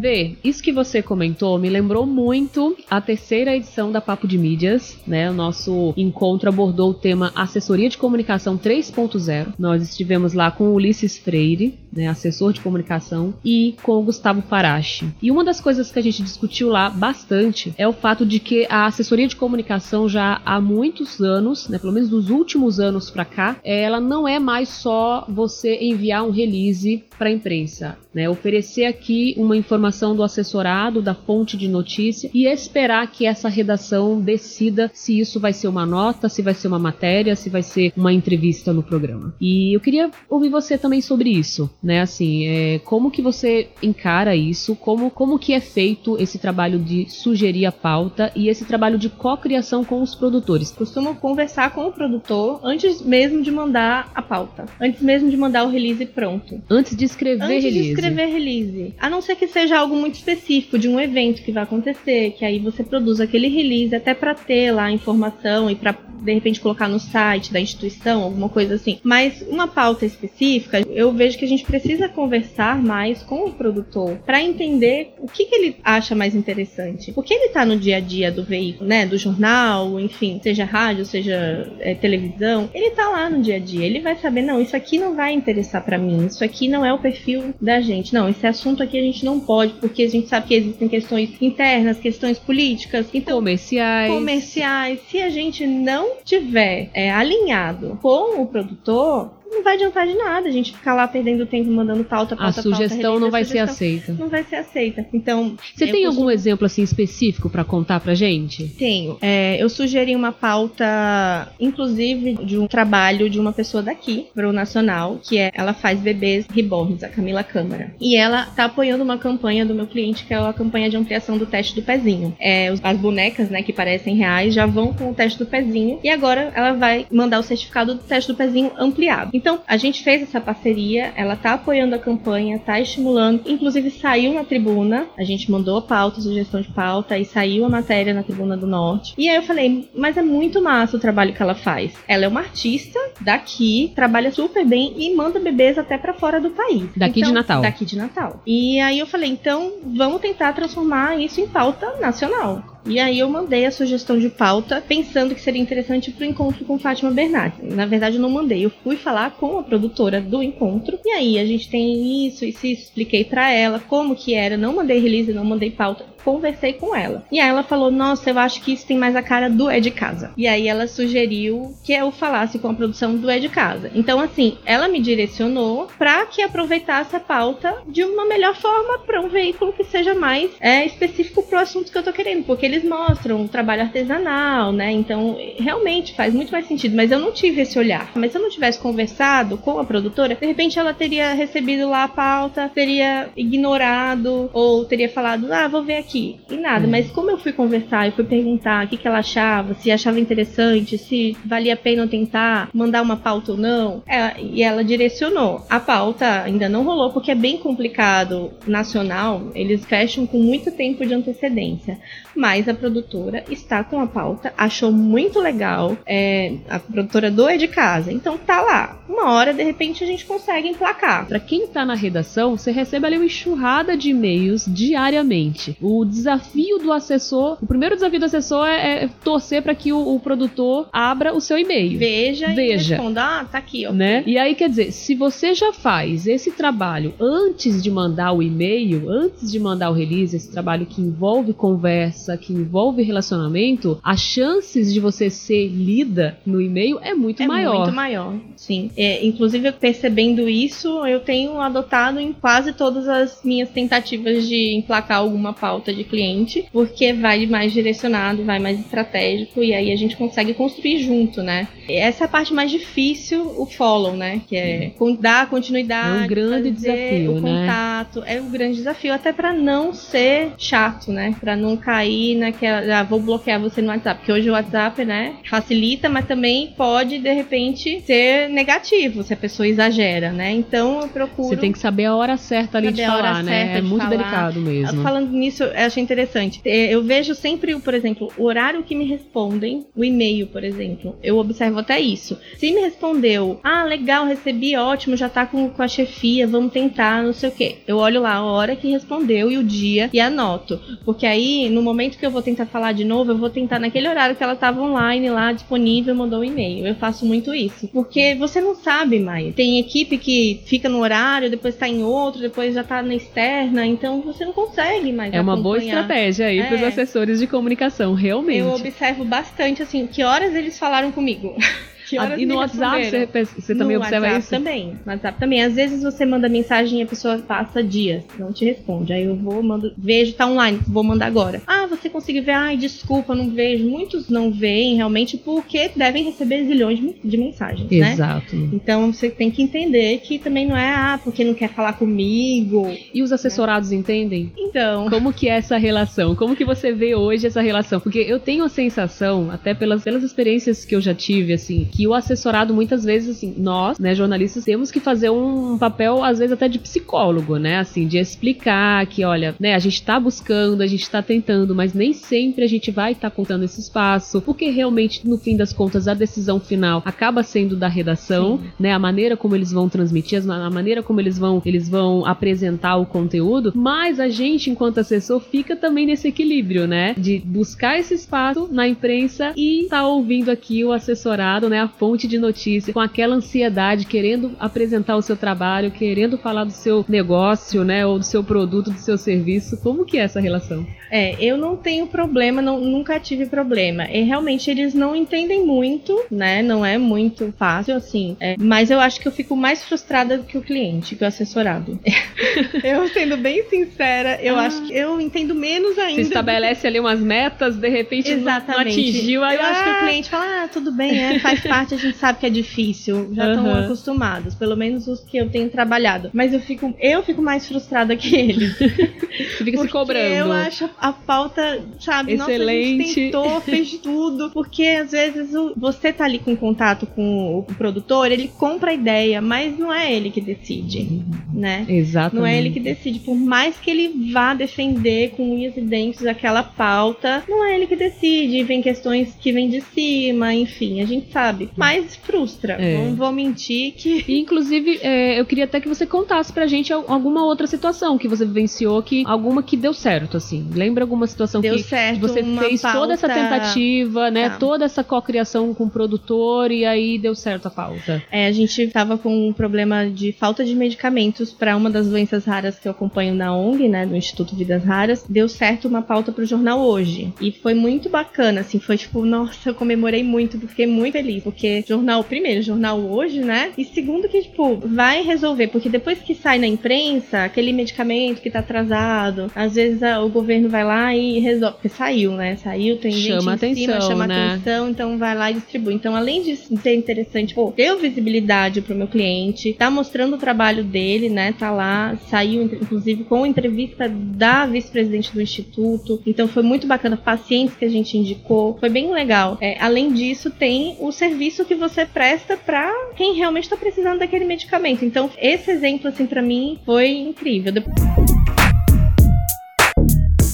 Vê, 0.00 0.38
isso 0.42 0.62
que 0.62 0.72
você 0.72 1.02
comentou 1.02 1.58
me 1.58 1.68
lembrou 1.68 2.06
muito 2.06 2.74
a 2.88 3.02
terceira 3.02 3.54
edição 3.54 3.92
da 3.92 4.00
Papo 4.00 4.26
de 4.26 4.38
Mídias, 4.38 4.98
né? 5.06 5.30
O 5.30 5.34
nosso 5.34 5.92
encontro 5.94 6.48
abordou 6.48 6.92
o 6.92 6.94
tema 6.94 7.30
Assessoria 7.34 7.86
de 7.86 7.98
Comunicação 7.98 8.56
3.0. 8.56 9.52
Nós 9.58 9.82
estivemos 9.82 10.32
lá 10.32 10.50
com 10.50 10.68
o 10.68 10.74
Ulisses 10.74 11.18
Freire, 11.18 11.78
né, 11.92 12.08
assessor 12.08 12.52
de 12.52 12.60
comunicação, 12.60 13.34
e 13.44 13.74
com 13.82 13.92
o 13.92 14.02
Gustavo 14.02 14.42
Parache. 14.42 15.08
E 15.20 15.30
uma 15.30 15.44
das 15.44 15.60
coisas 15.60 15.90
que 15.90 15.98
a 15.98 16.02
gente 16.02 16.22
discutiu 16.22 16.68
lá 16.68 16.90
bastante 16.90 17.72
é 17.76 17.86
o 17.86 17.92
fato 17.92 18.24
de 18.24 18.38
que 18.38 18.66
a 18.68 18.86
assessoria 18.86 19.28
de 19.28 19.36
comunicação 19.36 20.08
já 20.08 20.40
há 20.44 20.60
muitos 20.60 21.20
anos, 21.20 21.68
né, 21.68 21.78
pelo 21.78 21.92
menos 21.92 22.08
dos 22.08 22.30
últimos 22.30 22.80
anos 22.80 23.10
para 23.10 23.24
cá, 23.24 23.56
ela 23.64 24.00
não 24.00 24.26
é 24.26 24.38
mais 24.38 24.68
só 24.68 25.24
você 25.28 25.76
enviar 25.80 26.24
um 26.24 26.30
release 26.30 27.04
para 27.18 27.28
a 27.28 27.32
imprensa, 27.32 27.98
né, 28.14 28.28
oferecer 28.28 28.84
aqui 28.84 29.34
uma 29.36 29.56
informação 29.56 30.14
do 30.14 30.22
assessorado, 30.22 31.02
da 31.02 31.14
fonte 31.14 31.56
de 31.56 31.68
notícia 31.68 32.30
e 32.32 32.46
esperar 32.46 33.06
que 33.10 33.26
essa 33.26 33.48
redação 33.48 34.20
decida 34.20 34.90
se 34.94 35.18
isso 35.18 35.38
vai 35.38 35.52
ser 35.52 35.68
uma 35.68 35.86
nota, 35.86 36.28
se 36.28 36.42
vai 36.42 36.54
ser 36.54 36.68
uma 36.68 36.78
matéria, 36.78 37.36
se 37.36 37.50
vai 37.50 37.62
ser 37.62 37.92
uma 37.96 38.12
entrevista 38.12 38.72
no 38.72 38.82
programa. 38.82 39.34
E 39.40 39.74
eu 39.74 39.80
queria 39.80 40.10
ouvir 40.28 40.48
você 40.48 40.76
também 40.78 41.00
sobre 41.00 41.30
isso. 41.30 41.70
Né? 41.82 42.00
Assim, 42.00 42.46
é, 42.46 42.78
como 42.80 43.10
que 43.10 43.22
você 43.22 43.68
encara 43.82 44.36
isso? 44.36 44.76
Como, 44.76 45.10
como 45.10 45.38
que 45.38 45.52
é 45.52 45.60
feito 45.60 46.20
esse 46.20 46.38
trabalho 46.38 46.78
de 46.78 47.08
sugerir 47.08 47.66
a 47.66 47.72
pauta 47.72 48.30
e 48.34 48.48
esse 48.48 48.64
trabalho 48.64 48.98
de 48.98 49.08
co-criação 49.08 49.84
com 49.84 50.02
os 50.02 50.14
produtores? 50.14 50.70
Costumo 50.70 51.14
conversar 51.14 51.74
com 51.74 51.86
o 51.86 51.92
produtor 51.92 52.60
antes 52.62 53.00
mesmo 53.02 53.42
de 53.42 53.50
mandar 53.50 54.10
a 54.14 54.22
pauta, 54.22 54.66
antes 54.80 55.00
mesmo 55.00 55.30
de 55.30 55.36
mandar 55.36 55.64
o 55.64 55.70
release 55.70 56.04
pronto. 56.06 56.60
Antes 56.68 56.96
de 56.96 57.04
escrever 57.04 57.42
antes 57.42 57.64
release. 57.64 57.82
de 57.82 57.90
escrever 57.90 58.26
release. 58.26 58.94
A 59.00 59.08
não 59.08 59.20
ser 59.20 59.36
que 59.36 59.46
seja 59.46 59.78
algo 59.78 59.96
muito 59.96 60.14
específico 60.14 60.78
de 60.78 60.88
um 60.88 61.00
evento 61.00 61.42
que 61.42 61.52
vai 61.52 61.62
acontecer, 61.62 62.32
que 62.32 62.44
aí 62.44 62.58
você 62.58 62.82
produz 62.82 63.20
aquele 63.20 63.48
release 63.48 63.94
até 63.94 64.14
para 64.14 64.34
ter 64.34 64.72
lá 64.72 64.84
a 64.84 64.92
informação 64.92 65.70
e 65.70 65.74
para 65.74 65.92
de 66.20 66.34
repente 66.34 66.60
colocar 66.60 66.88
no 66.88 67.00
site 67.00 67.52
da 67.52 67.60
instituição, 67.60 68.22
alguma 68.22 68.48
coisa 68.48 68.74
assim. 68.74 68.98
Mas 69.02 69.42
uma 69.48 69.66
pauta 69.66 70.04
específica, 70.04 70.80
eu 70.90 71.12
vejo 71.12 71.38
que 71.38 71.44
a 71.44 71.48
gente 71.48 71.64
precisa 71.70 72.08
conversar 72.08 72.82
mais 72.82 73.22
com 73.22 73.46
o 73.46 73.52
produtor 73.52 74.18
para 74.26 74.42
entender 74.42 75.14
o 75.18 75.28
que, 75.28 75.44
que, 75.44 75.54
ele 75.54 75.76
acha 75.84 76.14
mais 76.14 76.34
interessante. 76.34 77.12
Porque 77.12 77.32
ele 77.32 77.46
está 77.46 77.64
no 77.64 77.76
dia 77.76 77.98
a 77.98 78.00
dia 78.00 78.30
do 78.30 78.44
veículo, 78.44 78.88
né? 78.88 79.06
Do 79.06 79.16
jornal, 79.16 80.00
enfim, 80.00 80.40
seja 80.42 80.64
rádio, 80.64 81.04
seja 81.04 81.72
é, 81.78 81.94
televisão. 81.94 82.68
Ele 82.74 82.86
está 82.86 83.08
lá 83.08 83.30
no 83.30 83.40
dia 83.40 83.56
a 83.56 83.58
dia. 83.58 83.86
Ele 83.86 84.00
vai 84.00 84.16
saber, 84.16 84.42
não, 84.42 84.60
isso 84.60 84.74
aqui 84.74 84.98
não 84.98 85.14
vai 85.14 85.32
interessar 85.32 85.84
para 85.84 85.96
mim. 85.96 86.26
Isso 86.26 86.44
aqui 86.44 86.66
não 86.66 86.84
é 86.84 86.92
o 86.92 86.98
perfil 86.98 87.54
da 87.60 87.80
gente. 87.80 88.12
Não, 88.12 88.28
esse 88.28 88.46
assunto 88.46 88.82
aqui 88.82 88.98
a 88.98 89.02
gente 89.02 89.24
não 89.24 89.38
pode, 89.38 89.74
porque 89.74 90.02
a 90.02 90.08
gente 90.08 90.28
sabe 90.28 90.48
que 90.48 90.54
existem 90.54 90.88
questões 90.88 91.30
internas, 91.40 91.98
questões 91.98 92.38
políticas, 92.38 93.06
então, 93.14 93.36
comerciais. 93.36 94.12
Comerciais. 94.12 95.00
Se 95.08 95.22
a 95.22 95.30
gente 95.30 95.66
não 95.66 96.16
tiver 96.24 96.90
é, 96.92 97.10
alinhado 97.10 97.98
com 98.02 98.42
o 98.42 98.46
produtor, 98.46 99.39
não 99.60 99.64
vai 99.64 99.74
adiantar 99.74 100.06
de 100.06 100.14
nada 100.14 100.48
a 100.48 100.50
gente 100.50 100.72
ficar 100.72 100.94
lá 100.94 101.06
perdendo 101.06 101.46
tempo 101.46 101.70
mandando 101.70 102.02
pauta, 102.02 102.34
pauta, 102.34 102.60
A 102.60 102.62
sugestão 102.62 103.12
pauta, 103.12 103.20
não 103.20 103.30
vai 103.30 103.44
sugestão 103.44 103.66
ser 103.66 103.72
aceita. 103.72 104.16
Não 104.18 104.28
vai 104.28 104.42
ser 104.42 104.56
aceita. 104.56 105.06
Então. 105.12 105.56
Você 105.74 105.86
tem 105.86 106.04
algum 106.04 106.30
exemplo 106.30 106.66
assim 106.66 106.82
específico 106.82 107.50
para 107.50 107.62
contar 107.62 108.00
pra 108.00 108.14
gente? 108.14 108.66
Tenho. 108.78 109.18
É, 109.20 109.62
eu 109.62 109.68
sugeri 109.68 110.16
uma 110.16 110.32
pauta, 110.32 111.52
inclusive, 111.60 112.34
de 112.44 112.58
um 112.58 112.66
trabalho 112.66 113.28
de 113.28 113.38
uma 113.38 113.52
pessoa 113.52 113.82
daqui, 113.82 114.28
pro 114.34 114.52
Nacional, 114.52 115.20
que 115.22 115.38
é 115.38 115.50
ela 115.54 115.74
faz 115.74 116.00
bebês 116.00 116.46
reborns, 116.52 117.02
a 117.02 117.08
Camila 117.08 117.44
Câmara. 117.44 117.94
E 118.00 118.16
ela 118.16 118.46
tá 118.46 118.64
apoiando 118.64 119.04
uma 119.04 119.18
campanha 119.18 119.64
do 119.64 119.74
meu 119.74 119.86
cliente, 119.86 120.24
que 120.24 120.32
é 120.32 120.38
a 120.38 120.52
campanha 120.52 120.88
de 120.88 120.96
ampliação 120.96 121.36
do 121.36 121.46
teste 121.46 121.74
do 121.74 121.82
pezinho. 121.82 122.34
É, 122.40 122.72
as 122.82 122.96
bonecas, 122.96 123.50
né, 123.50 123.62
que 123.62 123.72
parecem 123.72 124.16
reais, 124.16 124.54
já 124.54 124.64
vão 124.64 124.94
com 124.94 125.10
o 125.10 125.14
teste 125.14 125.38
do 125.38 125.46
pezinho. 125.46 126.00
E 126.02 126.08
agora 126.08 126.50
ela 126.54 126.72
vai 126.72 127.06
mandar 127.10 127.38
o 127.40 127.42
certificado 127.42 127.94
do 127.94 128.00
teste 128.00 128.32
do 128.32 128.36
pezinho 128.36 128.72
ampliado. 128.78 129.30
Então, 129.50 129.62
a 129.66 129.76
gente 129.76 130.04
fez 130.04 130.22
essa 130.22 130.40
parceria, 130.40 131.12
ela 131.16 131.34
tá 131.34 131.54
apoiando 131.54 131.96
a 131.96 131.98
campanha, 131.98 132.60
tá 132.60 132.78
estimulando, 132.78 133.42
inclusive 133.50 133.90
saiu 133.90 134.32
na 134.32 134.44
tribuna, 134.44 135.08
a 135.18 135.24
gente 135.24 135.50
mandou 135.50 135.78
a 135.78 135.82
pauta, 135.82 136.20
sugestão 136.20 136.60
de 136.60 136.68
pauta, 136.68 137.18
e 137.18 137.24
saiu 137.24 137.64
a 137.64 137.68
matéria 137.68 138.14
na 138.14 138.22
Tribuna 138.22 138.56
do 138.56 138.68
Norte. 138.68 139.12
E 139.18 139.28
aí 139.28 139.34
eu 139.34 139.42
falei, 139.42 139.90
mas 139.92 140.16
é 140.16 140.22
muito 140.22 140.62
massa 140.62 140.96
o 140.96 141.00
trabalho 141.00 141.34
que 141.34 141.42
ela 141.42 141.56
faz. 141.56 141.92
Ela 142.06 142.26
é 142.26 142.28
uma 142.28 142.38
artista 142.38 143.00
daqui, 143.20 143.90
trabalha 143.96 144.30
super 144.30 144.64
bem 144.64 144.94
e 144.96 145.12
manda 145.16 145.40
bebês 145.40 145.76
até 145.76 145.98
para 145.98 146.14
fora 146.14 146.40
do 146.40 146.50
país. 146.50 146.88
Daqui 146.96 147.18
então, 147.18 147.30
de 147.30 147.34
Natal. 147.34 147.62
Daqui 147.62 147.84
de 147.84 147.96
Natal. 147.96 148.40
E 148.46 148.78
aí 148.78 149.00
eu 149.00 149.06
falei, 149.06 149.30
então 149.30 149.72
vamos 149.84 150.20
tentar 150.20 150.52
transformar 150.52 151.18
isso 151.18 151.40
em 151.40 151.48
pauta 151.48 151.96
nacional. 152.00 152.62
E 152.86 152.98
aí 152.98 153.18
eu 153.18 153.28
mandei 153.28 153.66
a 153.66 153.70
sugestão 153.70 154.18
de 154.18 154.28
pauta 154.28 154.82
pensando 154.86 155.34
que 155.34 155.40
seria 155.40 155.60
interessante 155.60 156.10
para 156.10 156.26
o 156.26 156.28
encontro 156.28 156.64
com 156.64 156.78
Fátima 156.78 157.10
Bernardes. 157.10 157.74
Na 157.74 157.86
verdade 157.86 158.16
eu 158.16 158.22
não 158.22 158.30
mandei, 158.30 158.64
eu 158.64 158.70
fui 158.82 158.96
falar 158.96 159.32
com 159.32 159.58
a 159.58 159.62
produtora 159.62 160.20
do 160.20 160.42
encontro. 160.42 160.98
E 161.04 161.10
aí 161.10 161.38
a 161.38 161.46
gente 161.46 161.68
tem 161.68 162.26
isso 162.26 162.44
e 162.44 162.52
se 162.52 162.72
expliquei 162.72 163.24
para 163.24 163.50
ela 163.50 163.78
como 163.78 164.16
que 164.16 164.34
era, 164.34 164.56
não 164.56 164.74
mandei 164.74 164.98
release, 164.98 165.32
não 165.32 165.44
mandei 165.44 165.70
pauta 165.70 166.04
conversei 166.24 166.74
com 166.74 166.94
ela. 166.94 167.24
E 167.30 167.40
aí 167.40 167.48
ela 167.48 167.62
falou: 167.62 167.90
Nossa, 167.90 168.30
eu 168.30 168.38
acho 168.38 168.62
que 168.62 168.72
isso 168.72 168.86
tem 168.86 168.98
mais 168.98 169.16
a 169.16 169.22
cara 169.22 169.48
do 169.48 169.68
É 169.68 169.80
de 169.80 169.90
Casa. 169.90 170.32
E 170.36 170.46
aí 170.46 170.68
ela 170.68 170.86
sugeriu 170.86 171.74
que 171.84 171.92
eu 171.92 172.10
falasse 172.10 172.58
com 172.58 172.68
a 172.68 172.74
produção 172.74 173.16
do 173.16 173.30
É 173.30 173.38
de 173.38 173.48
Casa. 173.48 173.90
Então, 173.94 174.20
assim, 174.20 174.58
ela 174.64 174.88
me 174.88 175.00
direcionou 175.00 175.88
para 175.98 176.26
que 176.26 176.42
aproveitasse 176.42 177.14
a 177.16 177.20
pauta 177.20 177.82
de 177.86 178.04
uma 178.04 178.26
melhor 178.26 178.54
forma 178.54 178.98
para 179.00 179.20
um 179.20 179.28
veículo 179.28 179.72
que 179.72 179.84
seja 179.84 180.14
mais 180.14 180.50
é, 180.60 180.84
específico 180.86 181.42
pro 181.42 181.58
assunto 181.58 181.90
que 181.90 181.98
eu 181.98 182.02
tô 182.02 182.12
querendo. 182.12 182.44
Porque 182.44 182.66
eles 182.70 182.84
mostram 182.84 183.44
o 183.44 183.48
trabalho 183.48 183.82
artesanal, 183.82 184.72
né? 184.72 184.90
Então, 184.92 185.36
realmente 185.58 186.14
faz 186.14 186.32
muito 186.32 186.52
mais 186.52 186.66
sentido. 186.66 186.96
Mas 186.96 187.10
eu 187.10 187.18
não 187.18 187.32
tive 187.32 187.60
esse 187.62 187.78
olhar. 187.78 188.10
Mas 188.14 188.32
se 188.32 188.38
eu 188.38 188.42
não 188.42 188.50
tivesse 188.50 188.78
conversado 188.78 189.58
com 189.58 189.78
a 189.78 189.84
produtora, 189.84 190.34
de 190.34 190.46
repente 190.46 190.78
ela 190.78 190.94
teria 190.94 191.32
recebido 191.34 191.88
lá 191.88 192.04
a 192.04 192.08
pauta, 192.08 192.70
teria 192.72 193.28
ignorado 193.36 194.50
ou 194.52 194.84
teria 194.84 195.08
falado: 195.08 195.52
Ah, 195.52 195.68
vou 195.68 195.82
ver 195.82 195.96
aqui. 195.96 196.38
E 196.50 196.56
nada, 196.56 196.86
hum. 196.86 196.90
mas 196.90 197.10
como 197.10 197.30
eu 197.30 197.38
fui 197.38 197.52
conversar 197.52 198.08
e 198.08 198.12
fui 198.12 198.24
perguntar 198.24 198.86
o 198.86 198.88
que, 198.88 198.96
que 198.96 199.06
ela 199.06 199.18
achava, 199.18 199.74
se 199.74 199.90
achava 199.90 200.20
interessante, 200.20 200.96
se 200.96 201.36
valia 201.44 201.74
a 201.74 201.76
pena 201.76 202.06
tentar 202.06 202.68
mandar 202.72 203.02
uma 203.02 203.16
pauta 203.16 203.52
ou 203.52 203.58
não, 203.58 204.02
ela, 204.06 204.30
é, 204.30 204.36
e 204.40 204.62
ela 204.62 204.84
direcionou. 204.84 205.64
A 205.68 205.80
pauta 205.80 206.42
ainda 206.42 206.68
não 206.68 206.84
rolou 206.84 207.10
porque 207.10 207.30
é 207.30 207.34
bem 207.34 207.58
complicado 207.58 208.52
nacional, 208.66 209.50
eles 209.54 209.84
fecham 209.84 210.26
com 210.26 210.38
muito 210.38 210.70
tempo 210.70 211.04
de 211.04 211.14
antecedência. 211.14 211.98
Mas 212.34 212.68
a 212.68 212.74
produtora 212.74 213.44
está 213.50 213.82
com 213.82 214.00
a 214.00 214.06
pauta, 214.06 214.52
achou 214.56 214.92
muito 214.92 215.38
legal, 215.40 215.96
é, 216.06 216.56
a 216.68 216.78
produtora 216.78 217.30
do 217.30 217.48
É 217.48 217.56
de 217.56 217.68
Casa. 217.68 218.12
Então 218.12 218.38
tá 218.38 218.60
lá. 218.60 219.00
Uma 219.08 219.32
hora, 219.32 219.52
de 219.52 219.62
repente, 219.62 220.04
a 220.04 220.06
gente 220.06 220.24
consegue 220.24 220.68
emplacar. 220.68 221.26
Para 221.26 221.40
quem 221.40 221.66
tá 221.66 221.84
na 221.84 221.94
redação, 221.94 222.56
você 222.56 222.70
recebe 222.70 223.06
ali 223.06 223.16
uma 223.16 223.26
enxurrada 223.26 223.96
de 223.96 224.10
e-mails 224.10 224.64
diariamente. 224.66 225.76
O 225.80 226.04
desafio 226.04 226.78
do 226.78 226.92
assessor, 226.92 227.58
o 227.60 227.66
primeiro 227.66 227.96
desafio 227.96 228.20
do 228.20 228.26
assessor 228.26 228.66
é, 228.66 229.04
é 229.04 229.10
torcer 229.24 229.62
para 229.62 229.74
que 229.74 229.92
o, 229.92 230.14
o, 230.14 230.20
produtor 230.20 230.88
abra 230.92 231.34
o 231.34 231.40
seu 231.40 231.58
e-mail. 231.58 231.98
Veja, 231.98 232.48
Veja 232.48 232.94
e 232.94 232.96
responda, 232.96 233.22
ah, 233.22 233.44
tá 233.44 233.58
aqui, 233.58 233.86
ó. 233.86 233.92
Né? 233.92 234.22
E 234.26 234.38
aí, 234.38 234.54
quer 234.54 234.68
dizer, 234.68 234.92
se 234.92 235.14
você 235.14 235.54
já 235.54 235.72
faz 235.72 236.26
esse 236.26 236.52
trabalho 236.52 237.14
antes 237.20 237.82
de 237.82 237.90
mandar 237.90 238.32
o 238.32 238.42
e-mail, 238.42 239.10
antes 239.10 239.50
de 239.50 239.58
mandar 239.58 239.90
o 239.90 239.94
release, 239.94 240.36
esse 240.36 240.50
trabalho 240.50 240.86
que 240.86 241.00
envolve 241.00 241.52
conversa, 241.52 242.29
que 242.36 242.52
envolve 242.52 243.02
relacionamento, 243.02 243.98
as 244.02 244.20
chances 244.20 244.92
de 244.92 245.00
você 245.00 245.30
ser 245.30 245.68
lida 245.68 246.38
no 246.44 246.60
e-mail 246.60 246.98
é 247.02 247.14
muito 247.14 247.42
é 247.42 247.46
maior. 247.46 247.74
É 247.74 247.78
muito 247.78 247.92
maior, 247.92 248.34
sim. 248.56 248.90
É, 248.96 249.24
inclusive, 249.24 249.72
percebendo 249.72 250.48
isso, 250.48 251.06
eu 251.06 251.20
tenho 251.20 251.60
adotado 251.60 252.18
em 252.18 252.32
quase 252.32 252.72
todas 252.72 253.08
as 253.08 253.40
minhas 253.44 253.70
tentativas 253.70 254.48
de 254.48 254.74
emplacar 254.74 255.18
alguma 255.18 255.52
pauta 255.52 255.92
de 255.92 256.04
cliente, 256.04 256.66
porque 256.72 257.12
vai 257.12 257.46
mais 257.46 257.72
direcionado, 257.72 258.44
vai 258.44 258.58
mais 258.58 258.78
estratégico 258.78 259.62
e 259.62 259.74
aí 259.74 259.92
a 259.92 259.96
gente 259.96 260.16
consegue 260.16 260.54
construir 260.54 260.98
junto, 260.98 261.42
né? 261.42 261.68
Essa 261.88 262.24
é 262.24 262.26
a 262.26 262.28
parte 262.28 262.52
mais 262.52 262.70
difícil, 262.70 263.54
o 263.58 263.66
follow, 263.66 264.16
né? 264.16 264.42
Que 264.48 264.56
é 264.56 264.92
dar 265.18 265.48
continuidade, 265.48 266.22
é 266.22 266.24
um 266.24 266.28
grande 266.28 266.70
desafio, 266.70 267.32
o 267.32 267.40
né? 267.40 267.60
contato, 267.60 268.22
é 268.24 268.40
um 268.40 268.50
grande 268.50 268.76
desafio 268.76 269.12
até 269.12 269.32
para 269.32 269.52
não 269.52 269.92
ser 269.92 270.52
chato, 270.56 271.12
né? 271.12 271.34
Para 271.40 271.56
não 271.56 271.76
cair 271.76 272.09
naquela, 272.36 273.00
ah, 273.00 273.02
vou 273.02 273.20
bloquear 273.20 273.60
você 273.60 273.80
no 273.80 273.88
WhatsApp, 273.88 274.20
porque 274.20 274.32
hoje 274.32 274.48
o 274.48 274.52
WhatsApp, 274.52 275.04
né, 275.04 275.34
facilita, 275.48 276.08
mas 276.08 276.26
também 276.26 276.72
pode 276.76 277.18
de 277.18 277.32
repente 277.32 278.00
ser 278.02 278.48
negativo 278.48 279.22
se 279.22 279.32
a 279.34 279.36
pessoa 279.36 279.66
exagera, 279.66 280.32
né? 280.32 280.52
Então 280.52 281.02
eu 281.02 281.08
procuro 281.08 281.48
Você 281.48 281.56
tem 281.56 281.72
que 281.72 281.78
saber 281.78 282.06
a 282.06 282.14
hora 282.14 282.36
certa 282.36 282.78
ali 282.78 282.92
de 282.92 283.04
falar, 283.04 283.42
né? 283.42 283.78
É 283.78 283.82
muito 283.82 284.04
falar. 284.04 284.10
delicado 284.10 284.60
mesmo. 284.60 285.02
Falando 285.02 285.30
nisso, 285.30 285.64
eu 285.64 285.86
achei 285.86 286.02
interessante. 286.02 286.60
É, 286.64 286.94
eu 286.94 287.02
vejo 287.02 287.34
sempre, 287.34 287.78
por 287.78 287.94
exemplo, 287.94 288.32
o 288.36 288.44
horário 288.44 288.82
que 288.82 288.94
me 288.94 289.04
respondem, 289.04 289.86
o 289.94 290.04
e-mail, 290.04 290.46
por 290.46 290.64
exemplo. 290.64 291.16
Eu 291.22 291.38
observo 291.38 291.78
até 291.78 292.00
isso. 292.00 292.38
Se 292.56 292.72
me 292.72 292.80
respondeu, 292.80 293.60
ah, 293.62 293.84
legal, 293.84 294.26
recebi, 294.26 294.76
ótimo, 294.76 295.16
já 295.16 295.28
tá 295.28 295.46
com, 295.46 295.68
com 295.68 295.82
a 295.82 295.88
chefia, 295.88 296.46
vamos 296.46 296.72
tentar, 296.72 297.22
não 297.22 297.32
sei 297.32 297.48
o 297.48 297.52
quê. 297.52 297.78
Eu 297.86 297.98
olho 297.98 298.20
lá 298.20 298.34
a 298.34 298.44
hora 298.44 298.76
que 298.76 298.90
respondeu 298.90 299.50
e 299.50 299.58
o 299.58 299.64
dia 299.64 300.10
e 300.12 300.20
anoto. 300.20 300.80
Porque 301.04 301.26
aí, 301.26 301.68
no 301.68 301.82
momento 301.82 301.99
que 302.08 302.24
eu 302.24 302.30
vou 302.30 302.42
tentar 302.42 302.66
falar 302.66 302.92
de 302.92 303.04
novo, 303.04 303.32
eu 303.32 303.38
vou 303.38 303.50
tentar 303.50 303.78
naquele 303.78 304.08
horário 304.08 304.36
que 304.36 304.42
ela 304.42 304.56
tava 304.56 304.80
online 304.80 305.30
lá, 305.30 305.52
disponível, 305.52 306.14
mandou 306.14 306.40
um 306.40 306.44
e-mail. 306.44 306.86
Eu 306.86 306.94
faço 306.94 307.26
muito 307.26 307.54
isso. 307.54 307.88
Porque 307.88 308.34
você 308.34 308.60
não 308.60 308.74
sabe 308.74 309.18
mais. 309.18 309.54
Tem 309.54 309.78
equipe 309.78 310.16
que 310.18 310.60
fica 310.64 310.88
no 310.88 311.00
horário, 311.00 311.50
depois 311.50 311.76
tá 311.76 311.88
em 311.88 312.02
outro, 312.02 312.40
depois 312.40 312.74
já 312.74 312.84
tá 312.84 313.02
na 313.02 313.14
externa, 313.14 313.86
então 313.86 314.20
você 314.20 314.44
não 314.44 314.52
consegue 314.52 315.12
mais. 315.12 315.32
É 315.34 315.40
uma 315.40 315.56
boa 315.56 315.78
estratégia 315.78 316.46
aí 316.46 316.60
é. 316.60 316.64
para 316.64 316.76
os 316.76 316.82
assessores 316.82 317.38
de 317.38 317.46
comunicação, 317.46 318.14
realmente. 318.14 318.60
Eu 318.60 318.74
observo 318.74 319.24
bastante, 319.24 319.82
assim, 319.82 320.06
que 320.06 320.22
horas 320.22 320.54
eles 320.54 320.78
falaram 320.78 321.12
comigo. 321.12 321.54
e 322.16 322.46
no 322.46 322.56
WhatsApp 322.56 323.04
você, 323.04 323.44
você 323.44 323.74
também 323.74 323.96
no 323.96 324.02
observa 324.02 324.26
WhatsApp 324.26 324.40
isso? 324.40 324.50
também. 324.50 324.86
No 325.04 325.12
WhatsApp 325.12 325.38
também. 325.38 325.62
Às 325.62 325.74
vezes 325.74 326.02
você 326.02 326.24
manda 326.24 326.48
mensagem 326.48 327.00
e 327.00 327.02
a 327.02 327.06
pessoa 327.06 327.38
passa 327.38 327.82
dias, 327.82 328.24
não 328.38 328.52
te 328.52 328.64
responde. 328.64 329.12
Aí 329.12 329.24
eu 329.24 329.36
vou, 329.36 329.62
mando, 329.62 329.92
vejo, 329.96 330.32
tá 330.34 330.46
online, 330.46 330.80
vou 330.86 331.02
mandar 331.02 331.26
agora. 331.26 331.62
Ah, 331.66 331.86
você 331.86 332.08
conseguiu 332.08 332.42
ver? 332.42 332.52
Ai, 332.52 332.76
desculpa, 332.76 333.34
não 333.34 333.50
vejo. 333.50 333.84
Muitos 333.84 334.28
não 334.28 334.50
veem 334.50 334.96
realmente 334.96 335.36
porque 335.36 335.90
devem 335.94 336.24
receber 336.24 336.64
zilhões 336.64 336.98
de 337.22 337.36
mensagens, 337.36 337.90
né? 337.90 338.12
Exato. 338.12 338.56
Então 338.72 339.12
você 339.12 339.30
tem 339.30 339.50
que 339.50 339.62
entender 339.62 340.18
que 340.18 340.38
também 340.38 340.66
não 340.66 340.76
é, 340.76 340.94
ah, 340.94 341.20
porque 341.22 341.44
não 341.44 341.54
quer 341.54 341.70
falar 341.70 341.94
comigo. 341.94 342.90
E 343.12 343.22
os 343.22 343.32
assessorados 343.32 343.92
entendem? 343.92 344.52
Então. 344.56 345.08
Como 345.08 345.32
que 345.32 345.48
é 345.48 345.56
essa 345.56 345.76
relação? 345.76 346.34
Como 346.34 346.56
que 346.56 346.64
você 346.64 346.92
vê 346.92 347.14
hoje 347.14 347.46
essa 347.46 347.60
relação? 347.60 348.00
Porque 348.00 348.18
eu 348.18 348.38
tenho 348.38 348.64
a 348.64 348.68
sensação, 348.68 349.50
até 349.50 349.74
pelas, 349.74 350.02
pelas 350.02 350.22
experiências 350.22 350.84
que 350.84 350.94
eu 350.94 351.00
já 351.00 351.14
tive, 351.14 351.52
assim, 351.52 351.88
que 351.90 351.99
o 352.06 352.14
assessorado 352.14 352.74
muitas 352.74 353.04
vezes, 353.04 353.36
assim, 353.36 353.54
nós, 353.56 353.98
né, 353.98 354.14
jornalistas, 354.14 354.64
temos 354.64 354.90
que 354.90 355.00
fazer 355.00 355.30
um 355.30 355.78
papel, 355.78 356.22
às 356.22 356.38
vezes 356.38 356.52
até 356.52 356.68
de 356.68 356.78
psicólogo, 356.78 357.56
né? 357.56 357.78
Assim, 357.78 358.06
de 358.06 358.18
explicar 358.18 359.06
que, 359.06 359.24
olha, 359.24 359.54
né, 359.58 359.74
a 359.74 359.78
gente 359.78 360.02
tá 360.02 360.18
buscando, 360.18 360.82
a 360.82 360.86
gente 360.86 361.08
tá 361.08 361.22
tentando, 361.22 361.74
mas 361.74 361.94
nem 361.94 362.12
sempre 362.12 362.64
a 362.64 362.68
gente 362.68 362.90
vai 362.90 363.12
estar 363.12 363.30
tá 363.30 363.36
contando 363.36 363.64
esse 363.64 363.80
espaço, 363.80 364.40
porque 364.40 364.70
realmente, 364.70 365.26
no 365.26 365.38
fim 365.38 365.56
das 365.56 365.72
contas, 365.72 366.08
a 366.08 366.14
decisão 366.14 366.60
final 366.60 367.02
acaba 367.04 367.42
sendo 367.42 367.76
da 367.76 367.88
redação, 367.88 368.58
Sim. 368.58 368.64
né? 368.78 368.92
A 368.92 368.98
maneira 368.98 369.36
como 369.36 369.54
eles 369.54 369.72
vão 369.72 369.88
transmitir, 369.88 370.42
a 370.50 370.70
maneira 370.70 371.02
como 371.02 371.20
eles 371.20 371.38
vão, 371.38 371.60
eles 371.64 371.88
vão 371.88 372.24
apresentar 372.26 372.96
o 372.96 373.06
conteúdo, 373.06 373.72
mas 373.74 374.20
a 374.20 374.28
gente, 374.28 374.70
enquanto 374.70 374.98
assessor, 374.98 375.40
fica 375.40 375.76
também 375.76 376.06
nesse 376.06 376.28
equilíbrio, 376.28 376.86
né? 376.86 377.14
De 377.16 377.38
buscar 377.44 377.98
esse 377.98 378.14
espaço 378.14 378.68
na 378.70 378.86
imprensa 378.86 379.52
e 379.56 379.86
tá 379.88 380.06
ouvindo 380.06 380.50
aqui 380.50 380.84
o 380.84 380.92
assessorado, 380.92 381.68
né? 381.68 381.80
A 381.80 381.88
fonte 381.98 382.26
de 382.26 382.38
notícia, 382.38 382.92
com 382.92 383.00
aquela 383.00 383.36
ansiedade, 383.36 384.06
querendo 384.06 384.56
apresentar 384.58 385.16
o 385.16 385.22
seu 385.22 385.36
trabalho, 385.36 385.90
querendo 385.90 386.38
falar 386.38 386.64
do 386.64 386.72
seu 386.72 387.04
negócio, 387.08 387.84
né? 387.84 388.06
Ou 388.06 388.18
do 388.18 388.24
seu 388.24 388.42
produto, 388.42 388.90
do 388.90 388.98
seu 388.98 389.18
serviço. 389.18 389.76
Como 389.78 390.04
que 390.04 390.18
é 390.18 390.22
essa 390.22 390.40
relação? 390.40 390.86
É, 391.10 391.34
eu 391.40 391.56
não 391.56 391.76
tenho 391.76 392.06
problema, 392.06 392.62
não, 392.62 392.80
nunca 392.80 393.18
tive 393.18 393.46
problema. 393.46 394.08
E 394.08 394.22
realmente 394.22 394.70
eles 394.70 394.94
não 394.94 395.14
entendem 395.16 395.66
muito, 395.66 396.24
né? 396.30 396.62
Não 396.62 396.86
é 396.86 396.96
muito 396.96 397.52
fácil, 397.58 397.96
assim. 397.96 398.36
É, 398.40 398.56
mas 398.58 398.90
eu 398.90 399.00
acho 399.00 399.20
que 399.20 399.26
eu 399.26 399.32
fico 399.32 399.56
mais 399.56 399.84
frustrada 399.84 400.38
do 400.38 400.44
que 400.44 400.56
o 400.56 400.62
cliente, 400.62 401.16
que 401.16 401.24
o 401.24 401.26
assessorado. 401.26 401.98
eu 402.84 403.08
sendo 403.08 403.36
bem 403.36 403.64
sincera, 403.68 404.38
eu 404.42 404.56
ah. 404.56 404.66
acho 404.66 404.82
que 404.82 404.94
eu 404.94 405.20
entendo 405.20 405.54
menos 405.54 405.98
ainda. 405.98 406.22
Se 406.22 406.28
estabelece 406.28 406.86
ali 406.86 407.00
umas 407.00 407.20
metas, 407.20 407.76
de 407.76 407.88
repente 407.88 408.30
Exatamente. 408.30 408.68
não 408.68 408.80
atingiu. 408.80 409.44
Aí, 409.44 409.56
eu 409.56 409.62
ah. 409.62 409.68
acho 409.68 409.84
que 409.84 409.90
o 409.90 409.98
cliente 410.00 410.30
fala, 410.30 410.64
ah, 410.64 410.68
tudo 410.68 410.92
bem, 410.92 411.18
é, 411.18 411.38
faz 411.40 411.60
parte, 411.60 411.79
a 411.80 411.96
gente 411.96 412.16
sabe 412.16 412.38
que 412.38 412.46
é 412.46 412.50
difícil. 412.50 413.34
Já 413.34 413.50
estão 413.50 413.66
uhum. 413.66 413.84
acostumados, 413.84 414.54
pelo 414.54 414.76
menos 414.76 415.06
os 415.06 415.20
que 415.20 415.36
eu 415.36 415.48
tenho 415.48 415.68
trabalhado. 415.68 416.30
Mas 416.32 416.52
eu 416.52 416.60
fico, 416.60 416.94
eu 417.00 417.22
fico 417.22 417.42
mais 417.42 417.66
frustrada 417.66 418.16
que 418.16 418.34
eles. 418.34 418.76
fica 419.58 419.82
se 419.82 419.88
cobrando. 419.88 420.34
Eu 420.34 420.52
acho 420.52 420.88
a 420.98 421.12
pauta, 421.12 421.82
sabe, 421.98 422.34
Excelente. 422.34 422.38
Nossa, 422.38 423.02
a 423.02 423.06
gente 423.06 423.14
tentou, 423.14 423.60
fez 423.60 423.92
tudo. 423.98 424.50
Porque 424.50 424.84
às 424.84 425.12
vezes 425.12 425.54
o, 425.54 425.72
você 425.76 426.12
tá 426.12 426.24
ali 426.24 426.38
com 426.38 426.56
contato 426.56 427.06
com 427.06 427.58
o 427.58 427.62
produtor, 427.74 428.30
ele 428.30 428.48
compra 428.48 428.90
a 428.90 428.94
ideia, 428.94 429.40
mas 429.40 429.78
não 429.78 429.92
é 429.92 430.12
ele 430.12 430.30
que 430.30 430.40
decide, 430.40 431.22
né? 431.52 431.84
Exatamente. 431.88 432.40
Não 432.40 432.46
é 432.46 432.58
ele 432.58 432.70
que 432.70 432.80
decide. 432.80 433.20
Por 433.20 433.36
mais 433.36 433.76
que 433.76 433.90
ele 433.90 434.32
vá 434.32 434.54
defender 434.54 435.30
com 435.30 435.54
unhas 435.54 435.76
e 435.76 435.80
dentes 435.80 436.26
aquela 436.26 436.62
pauta, 436.62 437.42
não 437.48 437.64
é 437.64 437.74
ele 437.74 437.86
que 437.86 437.96
decide. 437.96 438.62
Vem 438.64 438.82
questões 438.82 439.34
que 439.38 439.52
vêm 439.52 439.68
de 439.68 439.80
cima, 439.80 440.54
enfim, 440.54 441.00
a 441.00 441.06
gente 441.06 441.30
sabe. 441.32 441.59
Mas 441.76 442.16
frustra. 442.16 442.74
É. 442.74 442.96
Não 442.96 443.14
vou 443.14 443.32
mentir 443.32 443.92
que. 443.94 444.24
E, 444.26 444.38
inclusive, 444.38 444.98
é, 445.02 445.40
eu 445.40 445.44
queria 445.44 445.64
até 445.64 445.80
que 445.80 445.88
você 445.88 446.06
contasse 446.06 446.52
pra 446.52 446.66
gente 446.66 446.92
alguma 446.92 447.44
outra 447.44 447.66
situação 447.66 448.18
que 448.18 448.28
você 448.28 448.44
vivenciou, 448.44 449.02
que 449.02 449.24
alguma 449.26 449.62
que 449.62 449.76
deu 449.76 449.92
certo, 449.92 450.36
assim. 450.36 450.68
Lembra 450.72 451.04
alguma 451.04 451.26
situação 451.26 451.60
deu 451.60 451.76
que 451.76 451.82
certo, 451.82 452.20
você 452.20 452.42
fez 452.42 452.82
pauta... 452.82 452.98
toda 452.98 453.14
essa 453.14 453.28
tentativa, 453.28 454.30
né? 454.30 454.50
Tá. 454.50 454.56
Toda 454.56 454.84
essa 454.84 455.02
cocriação 455.04 455.74
com 455.74 455.84
o 455.84 455.90
produtor 455.90 456.70
e 456.70 456.84
aí 456.84 457.18
deu 457.18 457.34
certo 457.34 457.66
a 457.66 457.70
pauta? 457.70 458.22
É, 458.30 458.46
a 458.46 458.52
gente 458.52 458.86
tava 458.88 459.18
com 459.18 459.48
um 459.48 459.52
problema 459.52 460.08
de 460.08 460.32
falta 460.32 460.64
de 460.64 460.74
medicamentos 460.74 461.52
para 461.52 461.76
uma 461.76 461.90
das 461.90 462.08
doenças 462.08 462.44
raras 462.44 462.78
que 462.78 462.88
eu 462.88 462.92
acompanho 462.92 463.34
na 463.34 463.54
ONG, 463.54 463.88
né? 463.88 464.06
Do 464.06 464.16
Instituto 464.16 464.54
Vidas 464.54 464.84
Raras. 464.84 465.24
Deu 465.28 465.48
certo 465.48 465.88
uma 465.88 466.02
pauta 466.02 466.32
pro 466.32 466.44
jornal 466.44 466.80
hoje. 466.80 467.32
E 467.40 467.52
foi 467.52 467.74
muito 467.74 468.08
bacana, 468.08 468.60
assim. 468.60 468.78
Foi 468.78 468.96
tipo, 468.96 469.24
nossa, 469.24 469.70
eu 469.70 469.74
comemorei 469.74 470.22
muito, 470.22 470.58
fiquei 470.60 470.86
muito 470.86 471.12
feliz. 471.12 471.42
Porque 471.50 471.84
jornal, 471.86 472.22
primeiro, 472.24 472.62
jornal 472.62 472.98
hoje, 473.00 473.40
né? 473.40 473.72
E 473.76 473.84
segundo, 473.84 474.28
que, 474.28 474.42
tipo, 474.42 474.76
vai 474.76 475.22
resolver. 475.22 475.68
Porque 475.68 475.88
depois 475.88 476.18
que 476.18 476.34
sai 476.34 476.58
na 476.58 476.66
imprensa, 476.66 477.44
aquele 477.44 477.72
medicamento 477.72 478.40
que 478.40 478.50
tá 478.50 478.60
atrasado, 478.60 479.50
às 479.54 479.74
vezes 479.74 480.02
a, 480.02 480.22
o 480.22 480.28
governo 480.28 480.68
vai 480.68 480.84
lá 480.84 481.14
e 481.14 481.38
resolve. 481.38 481.74
Porque 481.74 481.88
saiu, 481.88 482.32
né? 482.32 482.56
Saiu, 482.56 482.96
tem 482.98 483.12
chama 483.12 483.56
gente 483.56 483.66
em 483.66 483.74
cima, 483.74 484.00
chama 484.00 484.26
né? 484.26 484.52
atenção, 484.52 484.90
então 484.90 485.18
vai 485.18 485.34
lá 485.34 485.50
e 485.50 485.54
distribui. 485.54 485.94
Então, 485.94 486.14
além 486.14 486.42
de 486.42 486.56
ser 486.56 486.94
interessante, 486.94 487.54
pô, 487.54 487.72
deu 487.76 487.98
visibilidade 487.98 488.80
pro 488.80 488.94
meu 488.94 489.08
cliente, 489.08 489.72
tá 489.72 489.90
mostrando 489.90 490.36
o 490.36 490.38
trabalho 490.38 490.84
dele, 490.84 491.28
né? 491.28 491.54
Tá 491.58 491.70
lá, 491.70 492.16
saiu, 492.28 492.62
inclusive, 492.62 493.24
com 493.24 493.44
entrevista 493.44 494.08
da 494.08 494.66
vice-presidente 494.66 495.32
do 495.32 495.40
instituto. 495.40 496.20
Então 496.26 496.48
foi 496.48 496.62
muito 496.62 496.86
bacana, 496.86 497.16
pacientes 497.16 497.76
que 497.76 497.84
a 497.84 497.88
gente 497.88 498.16
indicou. 498.16 498.76
Foi 498.78 498.88
bem 498.88 499.12
legal. 499.12 499.58
É, 499.60 499.76
além 499.80 500.12
disso, 500.12 500.50
tem 500.50 500.96
o 501.00 501.10
serviço 501.12 501.39
que 501.40 501.74
você 501.74 502.04
presta 502.04 502.54
para 502.54 502.92
quem 503.16 503.34
realmente 503.34 503.64
está 503.64 503.76
precisando 503.76 504.18
daquele 504.18 504.44
medicamento. 504.44 505.04
Então, 505.04 505.30
esse 505.38 505.70
exemplo, 505.70 506.08
assim, 506.08 506.26
para 506.26 506.42
mim, 506.42 506.78
foi 506.84 507.08
incrível. 507.08 507.72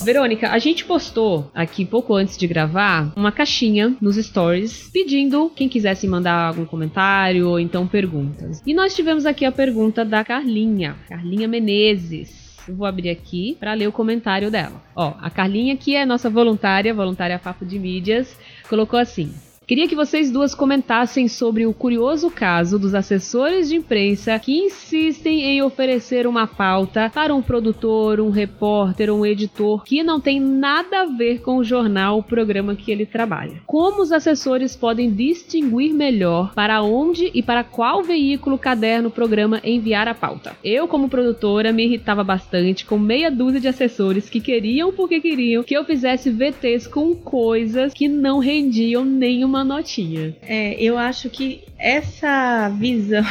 Verônica, 0.04 0.48
a 0.48 0.58
gente 0.60 0.84
postou 0.84 1.50
aqui 1.52 1.84
pouco 1.84 2.14
antes 2.14 2.38
de 2.38 2.46
gravar 2.46 3.12
uma 3.16 3.32
caixinha 3.32 3.96
nos 4.00 4.14
stories 4.14 4.88
pedindo 4.92 5.50
quem 5.50 5.68
quisesse 5.68 6.06
mandar 6.06 6.46
algum 6.46 6.64
comentário 6.64 7.48
ou 7.48 7.58
então 7.58 7.88
perguntas. 7.88 8.62
E 8.64 8.72
nós 8.72 8.94
tivemos 8.94 9.26
aqui 9.26 9.44
a 9.44 9.50
pergunta 9.50 10.04
da 10.04 10.22
Carlinha, 10.22 10.94
Carlinha 11.08 11.48
Menezes. 11.48 12.54
Eu 12.68 12.76
vou 12.76 12.86
abrir 12.86 13.10
aqui 13.10 13.56
para 13.58 13.74
ler 13.74 13.88
o 13.88 13.92
comentário 13.92 14.48
dela. 14.48 14.80
Ó, 14.94 15.14
a 15.20 15.28
Carlinha, 15.30 15.76
que 15.76 15.96
é 15.96 16.06
nossa 16.06 16.30
voluntária, 16.30 16.94
voluntária 16.94 17.38
Papo 17.40 17.64
de 17.64 17.76
Mídias, 17.76 18.36
colocou 18.68 19.00
assim: 19.00 19.32
Queria 19.66 19.88
que 19.88 19.96
vocês 19.96 20.30
duas 20.30 20.54
comentassem 20.54 21.26
sobre 21.26 21.66
o 21.66 21.74
curioso 21.74 22.30
caso 22.30 22.78
dos 22.78 22.94
assessores 22.94 23.68
de 23.68 23.74
imprensa 23.74 24.38
que 24.38 24.56
insistem 24.56 25.42
em 25.42 25.60
oferecer 25.60 26.24
uma 26.24 26.46
pauta 26.46 27.10
para 27.12 27.34
um 27.34 27.42
produtor, 27.42 28.20
um 28.20 28.30
repórter 28.30 29.10
ou 29.10 29.18
um 29.18 29.26
editor 29.26 29.82
que 29.82 30.04
não 30.04 30.20
tem 30.20 30.38
nada 30.38 31.00
a 31.00 31.06
ver 31.06 31.40
com 31.40 31.56
o 31.56 31.64
jornal, 31.64 32.18
o 32.18 32.22
programa 32.22 32.76
que 32.76 32.92
ele 32.92 33.04
trabalha. 33.04 33.60
Como 33.66 34.02
os 34.02 34.12
assessores 34.12 34.76
podem 34.76 35.10
distinguir 35.10 35.92
melhor 35.92 36.54
para 36.54 36.80
onde 36.80 37.32
e 37.34 37.42
para 37.42 37.64
qual 37.64 38.04
veículo, 38.04 38.56
caderno, 38.56 39.10
programa 39.10 39.60
enviar 39.64 40.06
a 40.06 40.14
pauta? 40.14 40.56
Eu, 40.62 40.86
como 40.86 41.08
produtora, 41.08 41.72
me 41.72 41.86
irritava 41.86 42.22
bastante 42.22 42.84
com 42.84 42.96
meia 42.96 43.32
dúzia 43.32 43.60
de 43.60 43.66
assessores 43.66 44.30
que 44.30 44.40
queriam 44.40 44.92
porque 44.92 45.20
queriam 45.20 45.64
que 45.64 45.74
eu 45.74 45.84
fizesse 45.84 46.30
VTs 46.30 46.86
com 46.86 47.16
coisas 47.16 47.92
que 47.92 48.06
não 48.06 48.38
rendiam 48.38 49.04
nenhuma 49.04 49.55
uma 49.56 49.64
notinha. 49.64 50.36
É, 50.42 50.74
eu 50.80 50.98
acho 50.98 51.30
que 51.30 51.64
essa 51.78 52.68
visão 52.68 53.24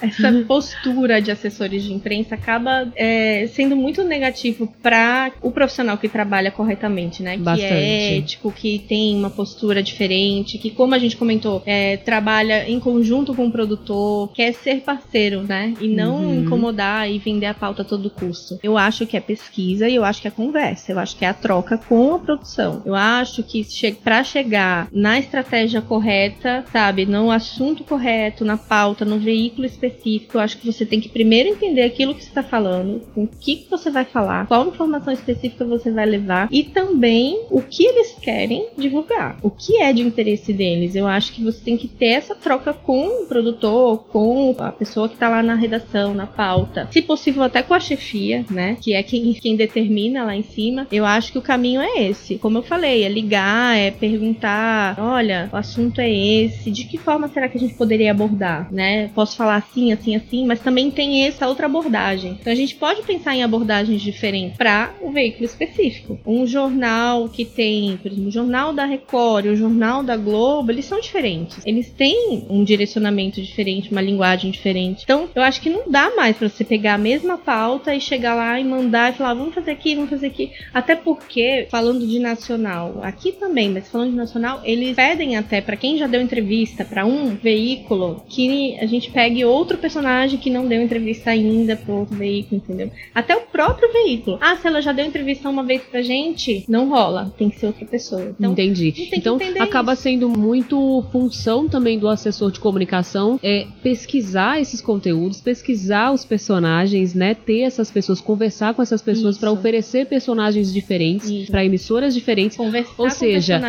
essa 0.00 0.30
uhum. 0.30 0.44
postura 0.44 1.22
de 1.22 1.30
assessores 1.30 1.82
de 1.82 1.92
imprensa 1.92 2.34
acaba 2.34 2.86
é, 2.94 3.48
sendo 3.52 3.74
muito 3.74 4.04
negativo 4.04 4.72
para 4.82 5.32
o 5.40 5.50
profissional 5.50 5.96
que 5.96 6.08
trabalha 6.08 6.50
corretamente, 6.50 7.22
né? 7.22 7.36
Bastante. 7.38 7.68
Que 7.68 7.74
é 7.74 8.18
ético, 8.18 8.52
que 8.52 8.78
tem 8.78 9.16
uma 9.16 9.30
postura 9.30 9.82
diferente, 9.82 10.58
que, 10.58 10.70
como 10.70 10.94
a 10.94 10.98
gente 10.98 11.16
comentou, 11.16 11.62
é, 11.64 11.96
trabalha 11.96 12.68
em 12.68 12.78
conjunto 12.78 13.34
com 13.34 13.46
o 13.46 13.50
produtor, 13.52 14.30
quer 14.34 14.52
ser 14.52 14.80
parceiro, 14.80 15.42
né? 15.42 15.72
E 15.80 15.88
não 15.88 16.16
uhum. 16.16 16.42
incomodar 16.42 17.10
e 17.10 17.18
vender 17.18 17.46
a 17.46 17.54
pauta 17.54 17.80
a 17.82 17.84
todo 17.84 18.10
custo. 18.10 18.58
Eu 18.62 18.76
acho 18.76 19.06
que 19.06 19.16
é 19.16 19.20
pesquisa 19.20 19.88
e 19.88 19.94
eu 19.94 20.04
acho 20.04 20.20
que 20.20 20.28
é 20.28 20.30
conversa, 20.30 20.92
eu 20.92 20.98
acho 20.98 21.16
que 21.16 21.24
é 21.24 21.28
a 21.28 21.34
troca 21.34 21.78
com 21.78 22.14
a 22.14 22.18
produção. 22.18 22.82
Eu 22.84 22.94
acho 22.94 23.42
que 23.42 23.64
che 23.64 23.92
para 23.92 24.22
chegar 24.22 24.88
na 24.92 25.18
estratégia 25.18 25.80
correta, 25.80 26.64
sabe, 26.70 27.06
no 27.06 27.30
assunto 27.30 27.82
correto, 27.82 28.44
na 28.44 28.58
pauta, 28.58 29.04
no 29.04 29.18
veículo 29.18 29.66
específico, 29.66 29.85
específico, 29.86 30.36
eu 30.36 30.40
acho 30.40 30.58
que 30.58 30.66
você 30.66 30.84
tem 30.84 31.00
que 31.00 31.08
primeiro 31.08 31.48
entender 31.48 31.82
aquilo 31.82 32.14
que 32.14 32.22
você 32.22 32.28
está 32.28 32.42
falando, 32.42 33.00
com 33.14 33.24
o 33.24 33.28
que, 33.28 33.56
que 33.56 33.70
você 33.70 33.90
vai 33.90 34.04
falar, 34.04 34.46
qual 34.46 34.66
informação 34.66 35.12
específica 35.12 35.64
você 35.64 35.90
vai 35.90 36.06
levar 36.06 36.48
e 36.50 36.64
também 36.64 37.40
o 37.50 37.60
que 37.62 37.84
eles 37.84 38.16
querem 38.20 38.68
divulgar, 38.76 39.38
o 39.42 39.50
que 39.50 39.80
é 39.80 39.92
de 39.92 40.02
interesse 40.02 40.52
deles. 40.52 40.94
Eu 40.94 41.06
acho 41.06 41.32
que 41.32 41.42
você 41.42 41.62
tem 41.62 41.76
que 41.76 41.88
ter 41.88 42.06
essa 42.06 42.34
troca 42.34 42.72
com 42.72 43.22
o 43.22 43.26
produtor, 43.26 44.04
com 44.08 44.54
a 44.58 44.72
pessoa 44.72 45.08
que 45.08 45.14
está 45.14 45.28
lá 45.28 45.42
na 45.42 45.54
redação, 45.54 46.14
na 46.14 46.26
pauta, 46.26 46.88
se 46.90 47.02
possível 47.02 47.42
até 47.42 47.62
com 47.62 47.74
a 47.74 47.80
chefia, 47.80 48.44
né, 48.50 48.76
que 48.80 48.94
é 48.94 49.02
quem, 49.02 49.32
quem 49.34 49.56
determina 49.56 50.24
lá 50.24 50.36
em 50.36 50.42
cima. 50.42 50.86
Eu 50.90 51.04
acho 51.04 51.32
que 51.32 51.38
o 51.38 51.42
caminho 51.42 51.80
é 51.80 52.08
esse. 52.08 52.38
Como 52.38 52.58
eu 52.58 52.62
falei, 52.62 53.04
é 53.04 53.08
ligar, 53.08 53.76
é 53.76 53.90
perguntar, 53.90 54.96
olha, 54.98 55.48
o 55.52 55.56
assunto 55.56 56.00
é 56.00 56.10
esse, 56.10 56.70
de 56.70 56.84
que 56.84 56.98
forma 56.98 57.28
será 57.28 57.48
que 57.48 57.56
a 57.56 57.60
gente 57.60 57.74
poderia 57.74 58.10
abordar, 58.10 58.72
né? 58.72 59.10
Posso 59.14 59.36
falar 59.36 59.56
assim, 59.76 59.92
assim, 59.92 60.16
assim, 60.16 60.46
mas 60.46 60.60
também 60.60 60.90
tem 60.90 61.26
essa 61.26 61.46
outra 61.46 61.66
abordagem. 61.66 62.38
Então 62.40 62.52
a 62.52 62.56
gente 62.56 62.74
pode 62.74 63.02
pensar 63.02 63.34
em 63.34 63.42
abordagens 63.42 64.00
diferentes 64.00 64.56
para 64.56 64.94
o 65.02 65.10
veículo 65.10 65.44
específico. 65.44 66.18
Um 66.26 66.46
jornal 66.46 67.28
que 67.28 67.44
tem, 67.44 67.98
por 67.98 68.10
exemplo, 68.10 68.28
o 68.28 68.32
jornal 68.32 68.72
da 68.72 68.86
Record, 68.86 69.46
o 69.46 69.56
jornal 69.56 70.02
da 70.02 70.16
Globo, 70.16 70.70
eles 70.70 70.86
são 70.86 71.00
diferentes. 71.00 71.60
Eles 71.66 71.90
têm 71.90 72.46
um 72.48 72.64
direcionamento 72.64 73.40
diferente, 73.40 73.90
uma 73.90 74.00
linguagem 74.00 74.50
diferente. 74.50 75.02
Então, 75.04 75.28
eu 75.34 75.42
acho 75.42 75.60
que 75.60 75.68
não 75.68 75.90
dá 75.90 76.14
mais 76.16 76.36
para 76.36 76.48
você 76.48 76.64
pegar 76.64 76.94
a 76.94 76.98
mesma 76.98 77.36
pauta 77.36 77.94
e 77.94 78.00
chegar 78.00 78.34
lá 78.34 78.58
e 78.58 78.64
mandar 78.64 79.12
e 79.12 79.16
falar, 79.16 79.34
vamos 79.34 79.54
fazer 79.54 79.72
aqui, 79.72 79.94
vamos 79.94 80.10
fazer 80.10 80.28
aqui. 80.28 80.52
Até 80.72 80.96
porque, 80.96 81.66
falando 81.70 82.06
de 82.06 82.18
nacional, 82.18 83.00
aqui 83.02 83.32
também, 83.32 83.70
mas 83.70 83.88
falando 83.88 84.10
de 84.10 84.16
nacional, 84.16 84.60
eles 84.64 84.96
pedem 84.96 85.36
até 85.36 85.60
para 85.60 85.76
quem 85.76 85.98
já 85.98 86.06
deu 86.06 86.20
entrevista 86.20 86.84
para 86.84 87.04
um 87.04 87.34
veículo 87.34 88.24
que 88.28 88.76
a 88.78 88.86
gente 88.86 89.10
pegue 89.10 89.44
outro 89.44 89.65
personagem 89.74 90.38
que 90.38 90.50
não 90.50 90.66
deu 90.66 90.82
entrevista 90.82 91.30
ainda 91.30 91.76
para 91.76 91.94
outro 91.94 92.16
veículo, 92.16 92.62
entendeu? 92.64 92.90
Até 93.14 93.36
o 93.36 93.42
próprio 93.42 93.92
veículo. 93.92 94.38
Ah, 94.40 94.56
se 94.56 94.66
ela 94.66 94.80
já 94.80 94.92
deu 94.92 95.04
entrevista 95.04 95.48
uma 95.48 95.62
vez 95.64 95.82
pra 95.82 96.02
gente, 96.02 96.64
não 96.68 96.88
rola, 96.88 97.32
tem 97.36 97.50
que 97.50 97.58
ser 97.58 97.66
outra 97.66 97.84
pessoa. 97.86 98.34
Então, 98.38 98.52
Entendi. 98.52 99.10
Então 99.12 99.38
acaba 99.58 99.94
isso. 99.94 100.02
sendo 100.02 100.28
muito 100.28 101.04
função 101.10 101.68
também 101.68 101.98
do 101.98 102.08
assessor 102.08 102.50
de 102.50 102.60
comunicação 102.60 103.40
é 103.42 103.66
pesquisar 103.82 104.60
esses 104.60 104.80
conteúdos, 104.80 105.40
pesquisar 105.40 106.12
os 106.12 106.24
personagens, 106.24 107.14
né, 107.14 107.34
ter 107.34 107.60
essas 107.60 107.90
pessoas, 107.90 108.20
conversar 108.20 108.74
com 108.74 108.82
essas 108.82 109.02
pessoas 109.02 109.38
para 109.38 109.50
oferecer 109.50 110.06
personagens 110.06 110.72
diferentes 110.72 111.48
para 111.48 111.64
emissoras 111.64 112.14
diferentes. 112.14 112.56
Conversar 112.56 112.94
Ou 112.98 113.10
seja, 113.10 113.60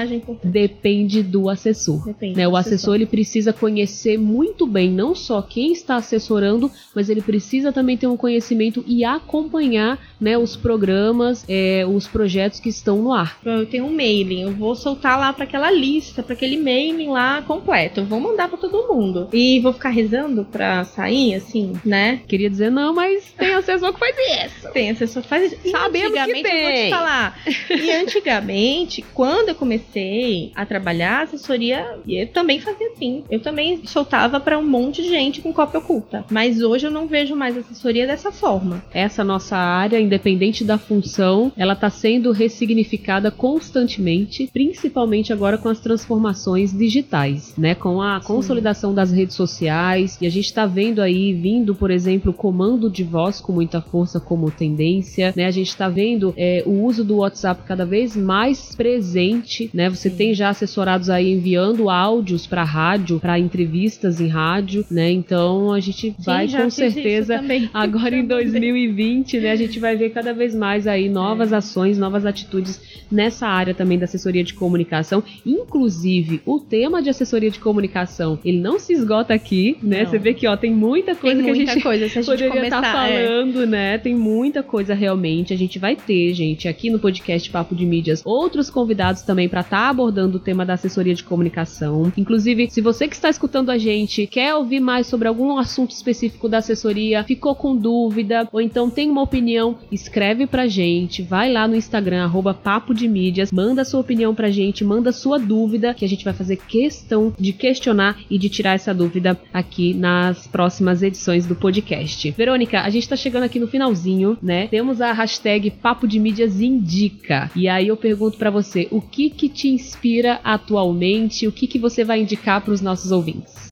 depende 0.44 1.24
do 1.24 1.50
assessor. 1.50 2.06
Depende 2.06 2.38
né? 2.38 2.44
Do 2.44 2.52
o 2.52 2.56
assessor, 2.56 2.76
assessor 2.76 2.96
ele 2.96 3.06
precisa 3.06 3.54
conhecer 3.54 4.18
muito 4.18 4.66
bem 4.66 4.92
não 4.92 5.16
só 5.16 5.42
quem 5.42 5.72
está 5.72 5.87
assessorando, 5.96 6.72
mas 6.94 7.10
ele 7.10 7.22
precisa 7.22 7.72
também 7.72 7.98
ter 7.98 8.08
um 8.08 8.18
conhecimento 8.18 8.84
e 8.86 9.04
acompanhar 9.04 10.00
né, 10.20 10.38
os 10.38 10.56
programas, 10.56 11.46
é, 11.48 11.86
os 11.88 12.08
projetos 12.08 12.60
que 12.60 12.70
estão 12.70 12.98
no 12.98 13.14
ar. 13.14 13.38
Eu 13.46 13.66
tenho 13.66 13.86
um 13.86 13.96
mailing, 13.96 14.44
eu 14.44 14.52
vou 14.52 14.76
soltar 14.76 15.20
lá 15.20 15.32
para 15.34 15.44
aquela 15.44 15.72
lista, 15.72 16.22
para 16.22 16.34
aquele 16.34 16.58
mailing 16.58 17.10
lá 17.10 17.42
completo. 17.42 18.02
Eu 18.02 18.06
vou 18.06 18.20
mandar 18.20 18.48
para 18.48 18.58
todo 18.58 18.94
mundo. 18.94 19.30
E 19.32 19.60
vou 19.60 19.74
ficar 19.74 19.90
rezando 19.90 20.46
para 20.46 20.84
sair, 20.86 21.36
assim, 21.36 21.74
né? 21.86 22.22
Queria 22.28 22.50
dizer 22.50 22.72
não, 22.72 22.94
mas 22.94 23.32
tem 23.38 23.54
assessor 23.54 23.94
que 23.94 24.00
faz 24.00 24.16
isso. 24.18 24.72
Tem 24.72 24.90
assessor 24.90 25.24
que 25.24 25.30
faz 25.30 25.52
isso. 25.52 25.62
E 25.64 25.72
Sabemos 25.72 26.12
antigamente, 26.12 26.44
que 26.44 26.50
tem. 26.50 26.58
eu 26.58 26.72
vou 26.72 26.84
te 26.84 26.90
falar. 26.90 27.40
E 27.70 27.92
antigamente, 27.92 29.02
quando 29.14 29.50
eu 29.50 29.56
comecei 29.56 30.52
a 30.56 30.66
trabalhar 30.66 31.24
assessoria, 31.24 32.00
eu 32.08 32.28
também 32.28 32.60
fazia 32.60 32.88
assim. 32.90 33.24
Eu 33.30 33.40
também 33.40 33.86
soltava 33.86 34.40
para 34.40 34.58
um 34.58 34.68
monte 34.68 35.02
de 35.02 35.10
gente 35.10 35.42
com 35.42 35.54
cópia 35.82 35.98
oculta. 35.98 36.26
Mas 36.30 36.62
hoje 36.62 36.88
eu 36.88 36.92
não 36.92 37.08
vejo 37.08 37.36
mais 37.36 37.58
assessoria 37.58 38.06
dessa 38.06 38.32
forma. 38.32 38.84
Essa 38.94 39.24
nossa 39.24 39.56
área, 39.56 40.00
independente 40.00 40.64
da 40.64 40.78
função, 40.78 41.52
ela 41.56 41.74
está 41.74 41.90
sendo 41.90 42.32
ressignificada 42.32 43.32
constantemente, 43.32 44.50
principalmente 44.52 45.32
agora 45.32 45.58
com 45.58 45.70
as 45.70 45.80
transformações 45.80 46.76
digitais, 46.78 47.54
né? 47.58 47.76
Com 47.76 48.02
a 48.02 48.20
Sim. 48.20 48.28
consolidação 48.28 48.94
das 48.94 49.12
redes 49.12 49.36
sociais. 49.36 50.18
E 50.22 50.28
a 50.28 50.30
gente 50.30 50.46
está 50.46 50.66
vendo 50.66 51.02
aí 51.02 51.34
vindo, 51.34 51.74
por 51.74 51.92
exemplo, 51.92 52.32
o 52.32 52.34
comando 52.34 52.90
de 52.90 53.04
voz 53.04 53.40
com 53.40 53.54
muita 53.54 53.82
força 53.82 54.20
como 54.20 54.52
tendência, 54.52 55.34
né? 55.36 55.46
A 55.46 55.52
gente 55.52 55.70
está 55.70 55.90
vendo 55.90 56.34
é, 56.36 56.64
o 56.66 56.84
uso 56.84 57.04
do 57.04 57.18
WhatsApp 57.18 57.64
cada 57.66 57.86
vez 57.86 58.16
mais 58.16 58.76
presente, 58.76 59.70
né? 59.74 59.90
Você 59.90 60.10
Sim. 60.10 60.16
tem 60.16 60.34
já 60.34 60.50
assessorados 60.50 61.10
aí 61.10 61.34
enviando 61.34 61.90
áudios 61.90 62.46
para 62.46 62.64
rádio, 62.64 63.20
para 63.20 63.40
entrevistas 63.40 64.20
em 64.20 64.28
rádio, 64.28 64.86
né? 64.90 65.12
Então 65.12 65.67
a 65.74 65.80
gente 65.80 66.12
Sim, 66.12 66.16
vai 66.20 66.48
com 66.48 66.70
certeza 66.70 67.42
agora 67.74 68.16
em 68.16 68.26
2020, 68.28 69.40
né? 69.40 69.52
A 69.52 69.56
gente 69.56 69.80
vai 69.80 69.96
ver 69.96 70.10
cada 70.10 70.34
vez 70.34 70.54
mais 70.56 70.88
aí 70.88 71.10
novas 71.10 71.52
é. 71.52 71.58
ações, 71.58 71.98
novas 71.98 72.26
atitudes 72.26 72.82
nessa 73.12 73.48
área 73.48 73.74
também 73.74 73.98
da 73.98 74.06
assessoria 74.06 74.44
de 74.44 74.54
comunicação. 74.54 75.24
Inclusive, 75.46 76.42
o 76.46 76.60
tema 76.60 77.02
de 77.02 77.10
assessoria 77.10 77.50
de 77.50 77.60
comunicação, 77.60 78.40
ele 78.44 78.60
não 78.60 78.80
se 78.80 78.94
esgota 78.94 79.34
aqui, 79.34 79.78
né? 79.82 80.04
Não. 80.04 80.10
Você 80.10 80.18
vê 80.18 80.34
que 80.34 80.48
ó, 80.48 80.56
tem 80.58 80.74
muita 80.74 81.16
coisa 81.16 81.42
tem 81.42 81.46
que 81.46 81.58
muita 81.58 81.72
a 81.72 81.74
gente, 81.76 81.84
coisa, 81.84 82.10
se 82.10 82.20
a 82.20 82.22
gente 82.22 82.32
poderia 82.32 82.64
estar 82.64 82.82
tá 82.82 82.92
falando, 82.92 83.64
é. 83.64 83.66
né? 83.66 83.98
Tem 83.98 84.16
muita 84.16 84.62
coisa 84.64 84.94
realmente. 84.94 85.54
A 85.54 85.58
gente 85.58 85.80
vai 85.80 85.96
ter, 85.96 86.34
gente, 86.34 86.68
aqui 86.68 86.90
no 86.90 87.00
podcast 87.00 87.50
Papo 87.50 87.76
de 87.76 87.86
Mídias, 87.86 88.22
outros 88.26 88.70
convidados 88.70 89.22
também 89.22 89.48
para 89.48 89.62
estar 89.62 89.84
tá 89.84 89.90
abordando 89.90 90.38
o 90.38 90.40
tema 90.40 90.66
da 90.66 90.74
assessoria 90.74 91.14
de 91.14 91.24
comunicação. 91.24 92.12
Inclusive, 92.18 92.70
se 92.70 92.82
você 92.82 93.08
que 93.08 93.16
está 93.16 93.30
escutando 93.30 93.70
a 93.70 93.78
gente 93.78 94.28
quer 94.28 94.54
ouvir 94.56 94.80
mais 94.80 95.08
sobre 95.08 95.28
algum 95.28 95.47
assunto 95.56 95.92
específico 95.92 96.50
da 96.50 96.58
assessoria, 96.58 97.24
ficou 97.24 97.54
com 97.54 97.76
dúvida 97.76 98.50
ou 98.52 98.60
então 98.60 98.90
tem 98.90 99.10
uma 99.10 99.22
opinião, 99.22 99.78
escreve 99.92 100.48
pra 100.48 100.68
gente, 100.68 101.22
vai 101.22 101.52
lá 101.52 101.68
no 101.68 101.76
Instagram, 101.76 102.24
arroba 102.24 102.54
Papo 102.54 102.94
de 102.94 103.08
Mídias, 103.08 103.52
manda 103.52 103.86
sua 103.86 104.00
opinião 104.00 104.34
pra 104.34 104.50
gente, 104.50 104.84
manda 104.84 105.12
sua 105.12 105.38
dúvida, 105.38 105.94
que 105.94 106.04
a 106.04 106.10
gente 106.10 106.26
vai 106.26 106.34
fazer 106.34 106.58
questão 106.58 107.34
de 107.38 107.54
questionar 107.54 108.20
e 108.30 108.38
de 108.38 108.50
tirar 108.50 108.74
essa 108.74 108.94
dúvida 108.94 109.40
aqui 109.54 109.94
nas 109.94 110.48
próximas 110.48 111.04
edições 111.04 111.46
do 111.46 111.56
podcast. 111.56 112.32
Verônica, 112.32 112.82
a 112.82 112.90
gente 112.90 113.08
tá 113.08 113.16
chegando 113.16 113.44
aqui 113.44 113.60
no 113.60 113.68
finalzinho, 113.68 114.38
né? 114.42 114.68
Temos 114.68 115.02
a 115.02 115.14
hashtag 115.14 115.70
Papo 115.70 116.08
de 116.08 116.20
Mídias 116.20 116.60
Indica. 116.60 117.52
E 117.56 117.68
aí 117.68 117.88
eu 117.88 117.98
pergunto 117.98 118.38
para 118.38 118.50
você, 118.50 118.88
o 118.90 119.02
que 119.02 119.30
que 119.30 119.50
te 119.50 119.68
inspira 119.68 120.40
atualmente? 120.44 121.48
O 121.48 121.52
que 121.52 121.68
que 121.68 121.80
você 121.80 122.04
vai 122.04 122.22
indicar 122.22 122.62
para 122.62 122.74
os 122.74 122.82
nossos 122.82 123.12
ouvintes? 123.12 123.68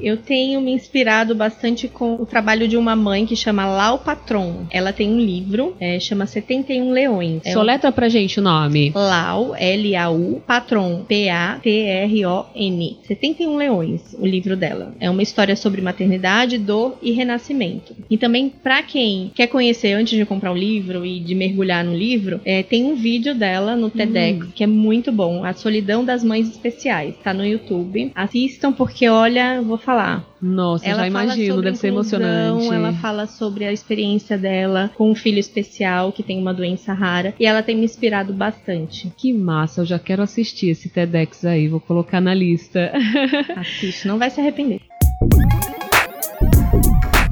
Eu 0.00 0.16
tenho 0.16 0.60
me 0.60 0.72
inspirado 0.72 1.34
bastante 1.34 1.88
com 1.88 2.14
o 2.14 2.26
trabalho 2.26 2.68
de 2.68 2.76
uma 2.76 2.94
mãe 2.94 3.26
que 3.26 3.36
chama 3.36 3.66
Lau 3.66 3.98
Patron. 3.98 4.66
Ela 4.70 4.92
tem 4.92 5.08
um 5.08 5.18
livro, 5.18 5.74
é, 5.80 5.98
chama 5.98 6.26
71 6.26 6.92
Leões. 6.92 7.42
É 7.44 7.52
Soletra 7.52 7.90
um... 7.90 7.92
pra 7.92 8.08
gente 8.08 8.38
o 8.38 8.42
nome. 8.42 8.92
Lau, 8.94 9.54
L-A-U, 9.56 10.42
Patron, 10.46 11.04
P-A-T-R-O-N. 11.06 12.98
71 13.02 13.56
Leões, 13.56 14.14
o 14.18 14.26
livro 14.26 14.56
dela. 14.56 14.94
É 15.00 15.10
uma 15.10 15.22
história 15.22 15.56
sobre 15.56 15.80
maternidade, 15.80 16.58
dor 16.58 16.98
e 17.02 17.12
renascimento. 17.12 17.94
E 18.10 18.16
também, 18.16 18.48
para 18.48 18.82
quem 18.82 19.30
quer 19.34 19.46
conhecer 19.46 19.92
antes 19.92 20.16
de 20.16 20.24
comprar 20.24 20.52
o 20.52 20.56
livro 20.56 21.04
e 21.04 21.20
de 21.20 21.34
mergulhar 21.34 21.84
no 21.84 21.94
livro, 21.94 22.40
é, 22.44 22.62
tem 22.62 22.84
um 22.84 22.94
vídeo 22.94 23.34
dela 23.34 23.76
no 23.76 23.90
TEDx 23.90 24.46
hum. 24.46 24.50
que 24.54 24.64
é 24.64 24.66
muito 24.66 25.10
bom. 25.12 25.44
A 25.44 25.52
Solidão 25.52 26.04
das 26.04 26.22
Mães 26.22 26.48
Especiais. 26.48 27.14
Tá 27.22 27.32
no 27.32 27.44
YouTube. 27.44 28.12
Assistam 28.14 28.72
porque, 28.72 29.08
olha, 29.08 29.60
vou 29.62 29.78
falar. 29.86 30.26
Nossa, 30.42 30.84
ela 30.84 31.02
já 31.02 31.06
imagino, 31.06 31.62
deve 31.62 31.76
ser 31.76 31.88
emocionante. 31.88 32.66
Ela 32.66 32.92
fala 32.94 33.26
sobre 33.28 33.64
a 33.64 33.72
experiência 33.72 34.36
dela 34.36 34.90
com 34.96 35.12
um 35.12 35.14
filho 35.14 35.38
especial 35.38 36.10
que 36.10 36.24
tem 36.24 36.38
uma 36.38 36.52
doença 36.52 36.92
rara 36.92 37.32
e 37.38 37.46
ela 37.46 37.62
tem 37.62 37.76
me 37.76 37.84
inspirado 37.84 38.32
bastante. 38.32 39.12
Que 39.16 39.32
massa, 39.32 39.82
eu 39.82 39.86
já 39.86 39.98
quero 39.98 40.22
assistir 40.22 40.70
esse 40.70 40.88
TEDx 40.88 41.44
aí, 41.44 41.68
vou 41.68 41.80
colocar 41.80 42.20
na 42.20 42.34
lista. 42.34 42.92
Assiste, 43.54 44.08
não 44.08 44.18
vai 44.18 44.28
se 44.28 44.40
arrepender. 44.40 44.80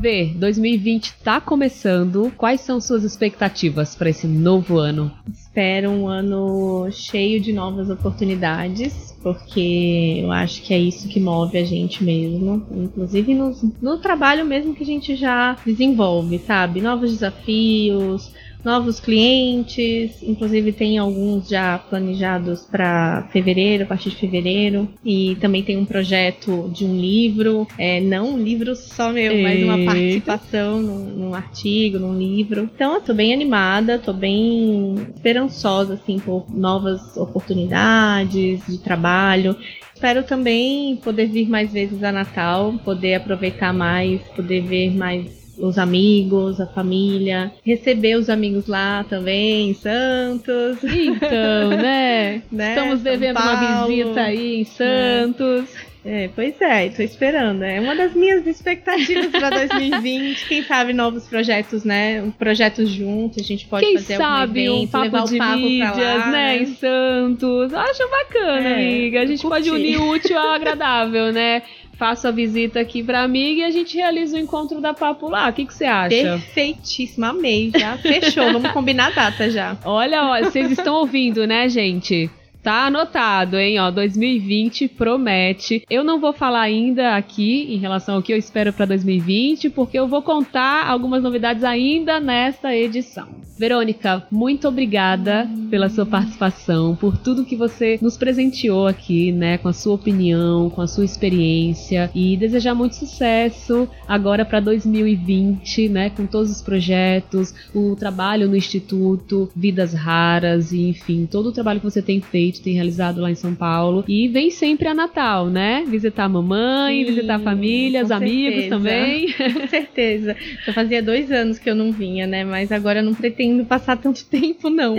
Vê, 0.01 0.33
2020 0.37 1.15
tá 1.25 1.41
começando. 1.41 2.33
Quais 2.37 2.61
são 2.61 2.81
suas 2.81 3.03
expectativas 3.03 3.97
para 3.97 4.11
esse 4.11 4.27
novo 4.29 4.79
ano? 4.79 5.11
Espero 5.55 5.89
um 5.89 6.09
ano 6.09 6.91
cheio 6.91 7.41
de 7.41 7.53
novas 7.53 7.89
oportunidades, 7.89 9.17
porque 9.23 10.19
eu 10.21 10.33
acho 10.33 10.61
que 10.61 10.75
é 10.75 10.79
isso 10.81 11.07
que 11.07 11.21
move 11.21 11.57
a 11.57 11.65
gente 11.65 12.03
mesmo, 12.03 12.67
inclusive 12.73 13.33
no, 13.37 13.53
no 13.81 13.99
trabalho 13.99 14.45
mesmo 14.45 14.75
que 14.75 14.83
a 14.83 14.87
gente 14.87 15.15
já 15.15 15.57
desenvolve, 15.65 16.41
sabe? 16.41 16.81
Novos 16.81 17.13
desafios, 17.13 18.33
novos 18.65 18.99
clientes, 18.99 20.23
inclusive 20.23 20.73
tem 20.73 20.99
alguns 20.99 21.49
já 21.49 21.79
planejados 21.79 22.63
para 22.63 23.29
fevereiro, 23.33 23.85
a 23.85 23.87
partir 23.87 24.11
de 24.11 24.17
fevereiro, 24.17 24.89
e 25.05 25.37
também 25.41 25.63
tem 25.63 25.77
um 25.77 25.85
projeto 25.85 26.71
de 26.73 26.85
um 26.85 26.97
livro, 26.97 27.67
é, 27.79 28.01
não 28.01 28.35
um 28.35 28.43
livro 28.43 28.75
só 28.75 29.13
meu, 29.13 29.33
Eita. 29.33 29.43
mas 29.43 29.63
uma 29.63 29.85
participação 29.85 30.81
num, 30.81 31.05
num, 31.05 31.35
artigo, 31.35 31.99
num 31.99 32.17
livro. 32.19 32.71
Então 32.75 32.95
eu 32.95 33.01
tô 33.01 33.13
bem 33.13 33.33
animada, 33.33 33.99
tô 33.99 34.13
bem 34.13 34.95
esperançosa 35.15 35.95
assim 35.95 36.19
por 36.19 36.47
novas 36.49 37.17
oportunidades 37.17 38.61
de 38.67 38.79
trabalho 38.79 39.57
espero 39.95 40.23
também 40.23 40.97
poder 40.97 41.29
vir 41.29 41.49
mais 41.49 41.73
vezes 41.73 42.03
a 42.03 42.13
Natal, 42.13 42.75
poder 42.85 43.15
aproveitar 43.15 43.73
mais, 43.73 44.21
poder 44.37 44.61
ver 44.61 44.91
mais 44.95 45.44
os 45.59 45.79
amigos, 45.79 46.61
a 46.61 46.67
família, 46.67 47.53
receber 47.65 48.17
os 48.17 48.29
amigos 48.29 48.67
lá 48.67 49.05
também 49.09 49.71
em 49.71 49.75
Santos. 49.75 50.79
Então, 50.83 51.71
né? 51.77 52.43
né? 52.51 52.75
Estamos 52.75 53.01
devendo 53.01 53.39
uma 53.39 53.87
visita 53.87 54.21
aí 54.23 54.61
em 54.61 54.65
Santos. 54.65 55.71
É, 56.07 56.29
pois 56.35 56.61
é, 56.61 56.89
estou 56.89 57.03
esperando. 57.03 57.63
É 57.63 57.81
uma 57.81 57.97
das 57.97 58.15
minhas 58.15 58.47
expectativas 58.47 59.29
para 59.29 59.49
2020. 59.49 60.47
Quem 60.47 60.63
sabe 60.63 60.93
novos 60.93 61.27
projetos, 61.27 61.83
né? 61.83 62.31
Projetos 62.39 62.91
juntos, 62.91 63.43
a 63.43 63.43
gente 63.43 63.67
pode 63.67 63.87
Quem 63.87 63.95
fazer 63.95 64.19
sabe 64.19 64.67
algum 64.67 64.83
evento, 64.83 64.89
um 64.89 64.91
papo 64.91 65.05
levar 65.05 65.25
de 65.25 65.35
o 65.35 65.39
papo 65.39 65.57
mídias, 65.57 66.19
lá, 66.19 66.31
né? 66.31 66.57
Em 66.59 66.67
Santos. 66.67 67.73
Acho 67.73 68.11
bacana, 68.11 68.69
é, 68.69 68.75
amiga. 68.75 69.21
A 69.23 69.27
gente 69.27 69.43
pode 69.43 69.71
unir 69.71 69.99
o 69.99 70.11
útil 70.11 70.39
ao 70.39 70.51
agradável, 70.53 71.33
né? 71.33 71.63
Faço 71.95 72.29
a 72.29 72.31
visita 72.31 72.81
aqui 72.81 73.03
pra 73.03 73.23
amiga 73.23 73.61
e 73.61 73.65
a 73.65 73.71
gente 73.71 73.97
realiza 73.97 74.37
o 74.37 74.41
encontro 74.41 74.81
da 74.81 74.93
Papo 74.95 75.29
lá. 75.29 75.49
O 75.49 75.53
que, 75.53 75.65
que 75.65 75.75
você 75.75 75.85
acha? 75.85 76.09
Perfeitíssimo, 76.09 77.25
amei. 77.25 77.71
Já 77.77 77.97
fechou. 77.99 78.53
Vamos 78.53 78.71
combinar 78.73 79.09
a 79.09 79.11
data 79.11 79.51
já. 79.51 79.77
Olha, 79.85 80.25
olha, 80.25 80.51
vocês 80.51 80.71
estão 80.71 80.97
ouvindo, 80.97 81.47
né, 81.47 81.69
gente? 81.69 82.31
Tá 82.65 82.87
anotado, 82.87 83.59
hein? 83.59 83.79
Ó, 83.79 83.91
2020 83.91 84.89
promete. 84.89 85.85
Eu 85.91 86.03
não 86.03 86.19
vou 86.19 86.33
falar 86.33 86.63
ainda 86.63 87.15
aqui 87.15 87.67
em 87.69 87.77
relação 87.77 88.15
ao 88.15 88.23
que 88.23 88.33
eu 88.33 88.39
espero 88.39 88.73
para 88.73 88.87
2020, 88.87 89.69
porque 89.69 89.99
eu 89.99 90.09
vou 90.09 90.23
contar 90.23 90.89
algumas 90.89 91.23
novidades 91.23 91.63
ainda 91.63 92.19
nesta 92.19 92.75
edição. 92.75 93.45
Verônica, 93.57 94.27
muito 94.33 94.67
obrigada 94.67 95.49
pela 95.71 95.89
sua 95.89 96.05
participação, 96.05 96.97
por 96.97 97.17
tudo 97.17 97.45
que 97.45 97.55
você 97.55 97.99
nos 98.03 98.17
presenteou 98.17 98.89
aqui, 98.89 99.31
né, 99.31 99.59
com 99.59 99.69
a 99.69 99.73
sua 99.73 99.95
opinião, 99.95 100.69
com 100.71 100.81
a 100.81 100.89
sua 100.89 101.05
experiência 101.05 102.11
e 102.13 102.37
desejar 102.37 102.75
muito 102.75 102.97
sucesso 102.97 103.89
agora 104.09 104.45
para 104.45 104.59
2020, 104.59 105.89
né, 105.89 106.11
com 106.11 106.27
todos 106.27 106.51
os 106.51 106.63
projetos, 106.63 107.55
o 107.73 107.95
trabalho 107.95 108.49
no 108.49 108.57
instituto, 108.57 109.49
vidas 109.55 109.95
raras 109.95 110.73
e 110.73 110.89
enfim, 110.89 111.25
todo 111.25 111.51
o 111.51 111.53
trabalho 111.53 111.79
que 111.79 111.89
você 111.89 112.03
tem 112.03 112.21
feito 112.21 112.54
gente 112.55 112.63
tem 112.63 112.75
realizado 112.75 113.21
lá 113.21 113.31
em 113.31 113.35
São 113.35 113.55
Paulo. 113.55 114.05
E 114.07 114.29
vem 114.29 114.51
sempre 114.51 114.87
a 114.87 114.95
Natal, 114.95 115.47
né? 115.49 115.85
Visitar 115.87 116.25
a 116.25 116.29
mamãe, 116.29 117.05
Sim, 117.05 117.13
visitar 117.13 117.37
a 117.37 117.39
família, 117.41 118.03
os 118.03 118.11
amigos 118.11 118.63
certeza. 118.63 118.77
também. 118.77 119.35
Com 119.35 119.69
certeza. 119.69 120.37
Já 120.65 120.73
fazia 120.73 121.03
dois 121.03 121.33
anos 121.33 121.59
que 121.59 121.69
eu 121.69 121.75
não 121.75 121.91
vinha, 121.91 122.27
né? 122.27 122.45
Mas 122.45 122.71
agora 122.71 123.01
eu 123.01 123.05
não 123.05 123.15
pretendo 123.15 123.65
passar 123.65 123.97
tanto 123.97 124.25
tempo, 124.31 124.71
não. 124.71 124.97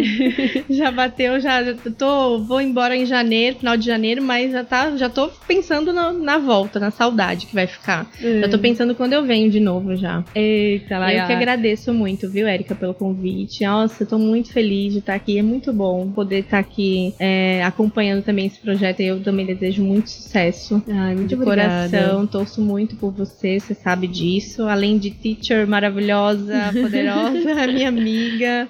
já 0.69 0.91
bateu, 0.91 1.39
já 1.39 1.73
tô, 1.97 2.39
vou 2.39 2.59
embora 2.59 2.95
em 2.95 3.05
janeiro, 3.05 3.57
final 3.57 3.77
de 3.77 3.85
janeiro, 3.85 4.21
mas 4.21 4.51
já 4.51 4.63
tá, 4.63 4.95
já 4.97 5.09
tô 5.09 5.29
pensando 5.47 5.93
na, 5.93 6.11
na 6.11 6.37
volta, 6.37 6.79
na 6.79 6.91
saudade 6.91 7.45
que 7.45 7.55
vai 7.55 7.67
ficar. 7.67 8.09
Hum. 8.21 8.41
Já 8.41 8.49
tô 8.49 8.59
pensando 8.59 8.93
quando 8.95 9.13
eu 9.13 9.23
venho 9.23 9.49
de 9.49 9.59
novo 9.59 9.95
já. 9.95 10.23
Eita, 10.35 10.97
lá. 10.97 11.13
Eu 11.13 11.25
que 11.25 11.33
agradeço 11.33 11.93
muito, 11.93 12.29
viu, 12.29 12.47
Érica, 12.47 12.75
pelo 12.75 12.93
convite. 12.93 13.63
Nossa, 13.63 14.03
eu 14.03 14.07
tô 14.07 14.17
muito 14.17 14.51
feliz 14.51 14.93
de 14.93 14.99
estar 14.99 15.15
aqui. 15.15 15.37
É 15.37 15.43
muito 15.43 15.71
bom 15.71 16.11
poder 16.11 16.39
estar 16.39 16.59
aqui. 16.59 17.13
É, 17.19 17.44
é, 17.45 17.63
acompanhando 17.63 18.23
também 18.23 18.47
esse 18.47 18.59
projeto. 18.59 18.99
Eu 19.01 19.21
também 19.21 19.45
desejo 19.45 19.83
muito 19.83 20.09
sucesso. 20.09 20.81
Ai, 20.89 21.13
muito 21.13 21.29
de 21.29 21.35
obrigada. 21.35 21.89
coração. 21.89 22.25
Torço 22.27 22.61
muito 22.61 22.95
por 22.95 23.11
você, 23.11 23.59
você 23.59 23.75
sabe 23.75 24.07
disso. 24.07 24.63
Além 24.63 24.97
de 24.97 25.11
teacher 25.11 25.67
maravilhosa, 25.67 26.71
poderosa, 26.81 27.67
minha 27.67 27.89
amiga. 27.89 28.67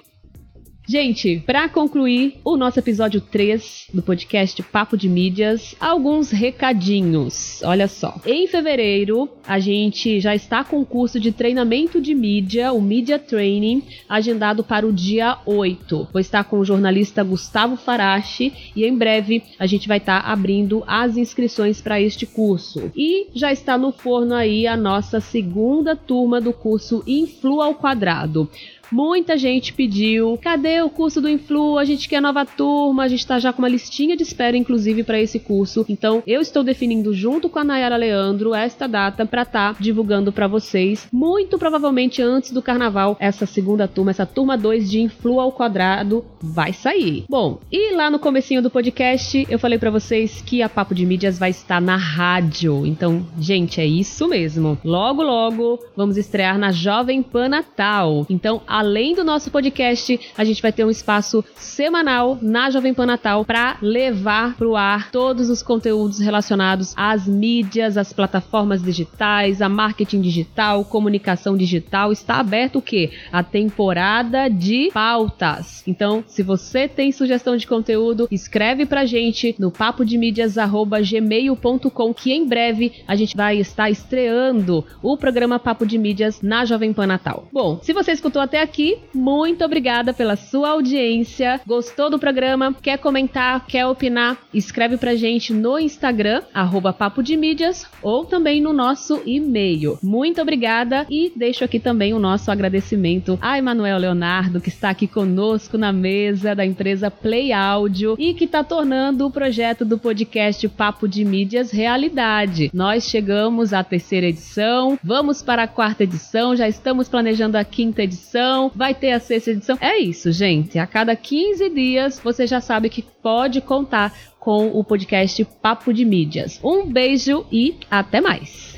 Gente, 0.88 1.41
para 1.43 1.67
concluir 1.67 2.36
o 2.43 2.56
nosso 2.56 2.78
episódio 2.78 3.19
3 3.19 3.88
do 3.91 4.04
podcast 4.04 4.62
Papo 4.62 4.95
de 4.95 5.10
Mídias, 5.10 5.76
alguns 5.80 6.30
recadinhos. 6.30 7.60
Olha 7.63 7.88
só. 7.88 8.21
Em 8.24 8.45
fevereiro, 8.45 9.28
a 9.48 9.58
gente 9.58 10.19
já 10.19 10.36
está 10.36 10.63
com 10.63 10.80
o 10.80 10.86
curso 10.86 11.19
de 11.19 11.32
treinamento 11.32 12.00
de 12.00 12.13
mídia, 12.13 12.71
o 12.71 12.80
Media 12.80 13.17
Training, 13.17 13.82
agendado 14.08 14.63
para 14.63 14.86
o 14.86 14.93
dia 14.93 15.39
8. 15.43 16.10
Vou 16.13 16.21
estar 16.21 16.43
com 16.43 16.60
o 16.60 16.65
jornalista 16.65 17.24
Gustavo 17.24 17.76
Farache 17.78 18.54
e 18.76 18.86
em 18.86 18.95
breve 18.95 19.41
a 19.58 19.65
gente 19.65 19.88
vai 19.88 19.98
estar 19.98 20.19
abrindo 20.19 20.84
as 20.86 21.17
inscrições 21.17 21.82
para 21.82 22.00
este 22.00 22.28
curso. 22.28 22.91
E 22.95 23.28
já 23.34 23.52
está 23.52 23.76
no 23.76 23.91
forno 23.91 24.36
aí 24.36 24.67
a 24.67 24.78
nossa 24.78 25.19
segunda 25.19 25.95
turma 25.95 26.39
do 26.39 26.54
curso 26.54 27.04
Influ 27.08 27.60
ao 27.60 27.74
Quadrado. 27.74 28.48
Muita 28.91 29.38
gente 29.38 29.74
pediu: 29.74 30.38
cadê 30.41 30.82
o 30.82 30.89
curso 30.89 31.21
do 31.21 31.30
Influ? 31.30 31.78
A 31.78 31.86
gente 31.86 32.08
quer 32.08 32.21
nova 32.21 32.45
turma, 32.45 33.04
a 33.04 33.08
gente 33.08 33.19
está 33.19 33.39
já 33.39 33.52
com 33.52 33.60
uma 33.60 33.69
listinha 33.69 34.15
de 34.15 34.24
espera, 34.24 34.58
inclusive, 34.58 35.04
para 35.04 35.19
esse 35.19 35.39
curso. 35.39 35.86
Então, 35.89 36.24
eu 36.26 36.41
estou 36.41 36.63
definindo 36.63 37.13
junto 37.13 37.50
com 37.50 37.60
a 37.60 37.63
Nayara 37.63 37.95
Leandro 37.95 38.54
esta 38.54 38.88
data 38.88 39.26
para 39.26 39.43
estar 39.43 39.74
tá 39.74 39.80
divulgando 39.80 40.32
para 40.32 40.48
vocês. 40.48 41.08
Muito 41.12 41.58
provavelmente 41.58 42.21
antes 42.21 42.52
do 42.52 42.62
carnaval, 42.62 43.17
essa 43.19 43.45
segunda 43.45 43.88
turma, 43.88 44.12
essa 44.12 44.26
turma 44.26 44.58
2 44.58 44.89
de 44.89 45.02
Influ 45.02 45.39
ao 45.39 45.52
quadrado, 45.52 46.26
vai 46.41 46.74
sair. 46.74 47.26
Bom, 47.30 47.60
e 47.71 47.93
lá 47.93 48.10
no 48.10 48.19
comecinho 48.19 48.62
do 48.62 48.69
podcast, 48.69 49.45
eu 49.50 49.60
falei 49.60 49.78
para 49.78 49.91
vocês 49.91 50.41
que 50.41 50.62
a 50.62 50.69
Papo 50.69 50.93
de 50.95 51.06
Mídias 51.06 51.39
vai 51.39 51.50
estar 51.50 51.82
na 51.82 51.95
rádio. 51.95 52.86
Então, 52.86 53.26
gente, 53.39 53.82
é 53.82 53.86
isso 53.86 54.28
mesmo. 54.28 54.78
Logo, 54.84 55.24
logo, 55.24 55.80
vamos 55.95 56.17
estrear 56.17 56.58
na 56.58 56.71
Jovem 56.71 57.21
Pan 57.24 57.50
Natal. 57.50 58.26
Então, 58.30 58.62
além 58.75 59.15
do 59.15 59.23
nosso 59.23 59.49
podcast, 59.49 60.19
a 60.38 60.43
gente 60.43 60.61
vai 60.61 60.73
ter 60.73 60.83
um 60.83 60.89
espaço 60.89 61.41
semanal 61.55 62.38
na 62.41 62.69
Jovem 62.69 62.93
Pan 62.93 63.05
Natal 63.05 63.45
para 63.45 63.77
levar 63.81 64.57
para 64.57 64.67
o 64.67 64.75
ar 64.75 65.11
todos 65.11 65.49
os 65.49 65.63
conteúdos 65.63 66.19
relacionados 66.19 66.93
às 66.97 67.25
mídias, 67.25 67.95
às 67.95 68.11
plataformas 68.11 68.83
digitais, 68.83 69.61
a 69.61 69.69
marketing 69.69 70.19
digital, 70.19 70.83
comunicação 70.83 71.55
digital. 71.55 72.11
Está 72.11 72.35
aberto 72.35 72.79
o 72.79 72.81
quê? 72.81 73.11
A 73.31 73.41
temporada 73.41 74.49
de 74.49 74.89
pautas. 74.93 75.81
Então, 75.88 76.21
se 76.27 76.43
você 76.43 76.85
tem 76.85 77.13
sugestão 77.13 77.55
de 77.55 77.65
conteúdo, 77.65 78.27
escreve 78.29 78.85
pra 78.85 79.05
gente 79.05 79.55
no 79.57 79.71
papodemídias@gmail.com 79.71 82.13
que 82.13 82.33
em 82.33 82.45
breve 82.45 82.91
a 83.07 83.15
gente 83.15 83.38
vai 83.38 83.57
estar 83.57 83.89
estreando 83.89 84.83
o 85.01 85.15
programa 85.15 85.57
Papo 85.57 85.85
de 85.85 85.97
Mídias 85.97 86.41
na 86.41 86.65
Jovem 86.65 86.91
Pan 86.91 87.07
Natal. 87.07 87.47
Bom, 87.53 87.79
se 87.81 87.93
você 87.93 88.11
escutou 88.11 88.41
até 88.41 88.64
aqui, 88.65 88.97
muito 89.13 89.63
obrigada 89.63 90.12
pela 90.12 90.36
sua 90.36 90.71
audiência. 90.71 91.62
Gostou 91.65 92.10
do 92.10 92.19
programa? 92.19 92.75
Quer 92.82 92.97
comentar? 92.97 93.65
Quer 93.67 93.86
opinar? 93.86 94.38
Escreve 94.54 94.97
pra 94.97 95.15
gente 95.15 95.54
no 95.54 95.80
Instagram, 95.80 96.41
arroba 96.54 96.91
Papo 96.91 97.21
de 97.21 97.38
Mídias, 97.38 97.86
ou 98.01 98.25
também 98.25 98.60
no 98.60 98.73
nosso 98.73 99.21
e-mail. 99.25 99.99
Muito 100.01 100.41
obrigada 100.41 101.06
e 101.10 101.32
deixo 101.36 101.63
aqui 101.63 101.80
também 101.80 102.13
o 102.13 102.19
nosso 102.19 102.51
agradecimento 102.51 103.38
a 103.39 103.58
Emanuel 103.58 103.99
Leonardo, 103.99 104.60
que 104.60 104.69
está 104.69 104.89
aqui 104.89 105.08
conosco 105.08 105.78
na 105.78 105.93
mesa 105.93 106.56
da 106.56 106.65
empresa 106.65 107.12
Play 107.12 107.54
Áudio 107.54 108.15
e 108.17 108.34
que 108.34 108.45
está 108.45 108.63
tornando 108.63 109.28
o 109.28 109.32
projeto 109.32 109.86
do 109.86 109.99
podcast 109.99 110.67
Papo 110.69 111.08
de 111.08 111.23
Mídias 111.23 111.71
realidade. 111.71 112.71
Nós 112.73 113.04
chegamos 113.04 113.73
à 113.73 113.84
terceira 113.84 114.25
edição, 114.25 114.97
vamos 115.04 115.43
para 115.43 115.63
a 115.63 115.67
quarta 115.67 116.04
edição, 116.04 116.56
já 116.56 116.67
estamos 116.67 117.08
planejando 117.08 117.58
a 117.58 117.63
quinta 117.63 118.01
edição 118.01 118.55
edição, 118.56 118.72
vai 118.74 118.94
ter 118.94 119.12
a 119.12 119.20
sexta 119.20 119.52
edição. 119.52 119.78
É 119.82 119.98
isso, 119.98 120.32
gente. 120.32 120.80
A 120.80 120.88
cada 120.88 121.15
15 121.15 121.70
dias 121.70 122.20
você 122.24 122.48
já 122.48 122.62
sabe 122.62 122.89
que 122.89 123.02
pode 123.02 123.62
contar 123.62 124.13
com 124.39 124.68
o 124.68 124.84
podcast 124.84 125.44
Papo 125.62 125.94
de 125.94 126.06
Mídias. 126.06 126.60
Um 126.63 126.86
beijo 126.86 127.46
e 127.52 127.76
até 127.89 128.22
mais. 128.22 128.76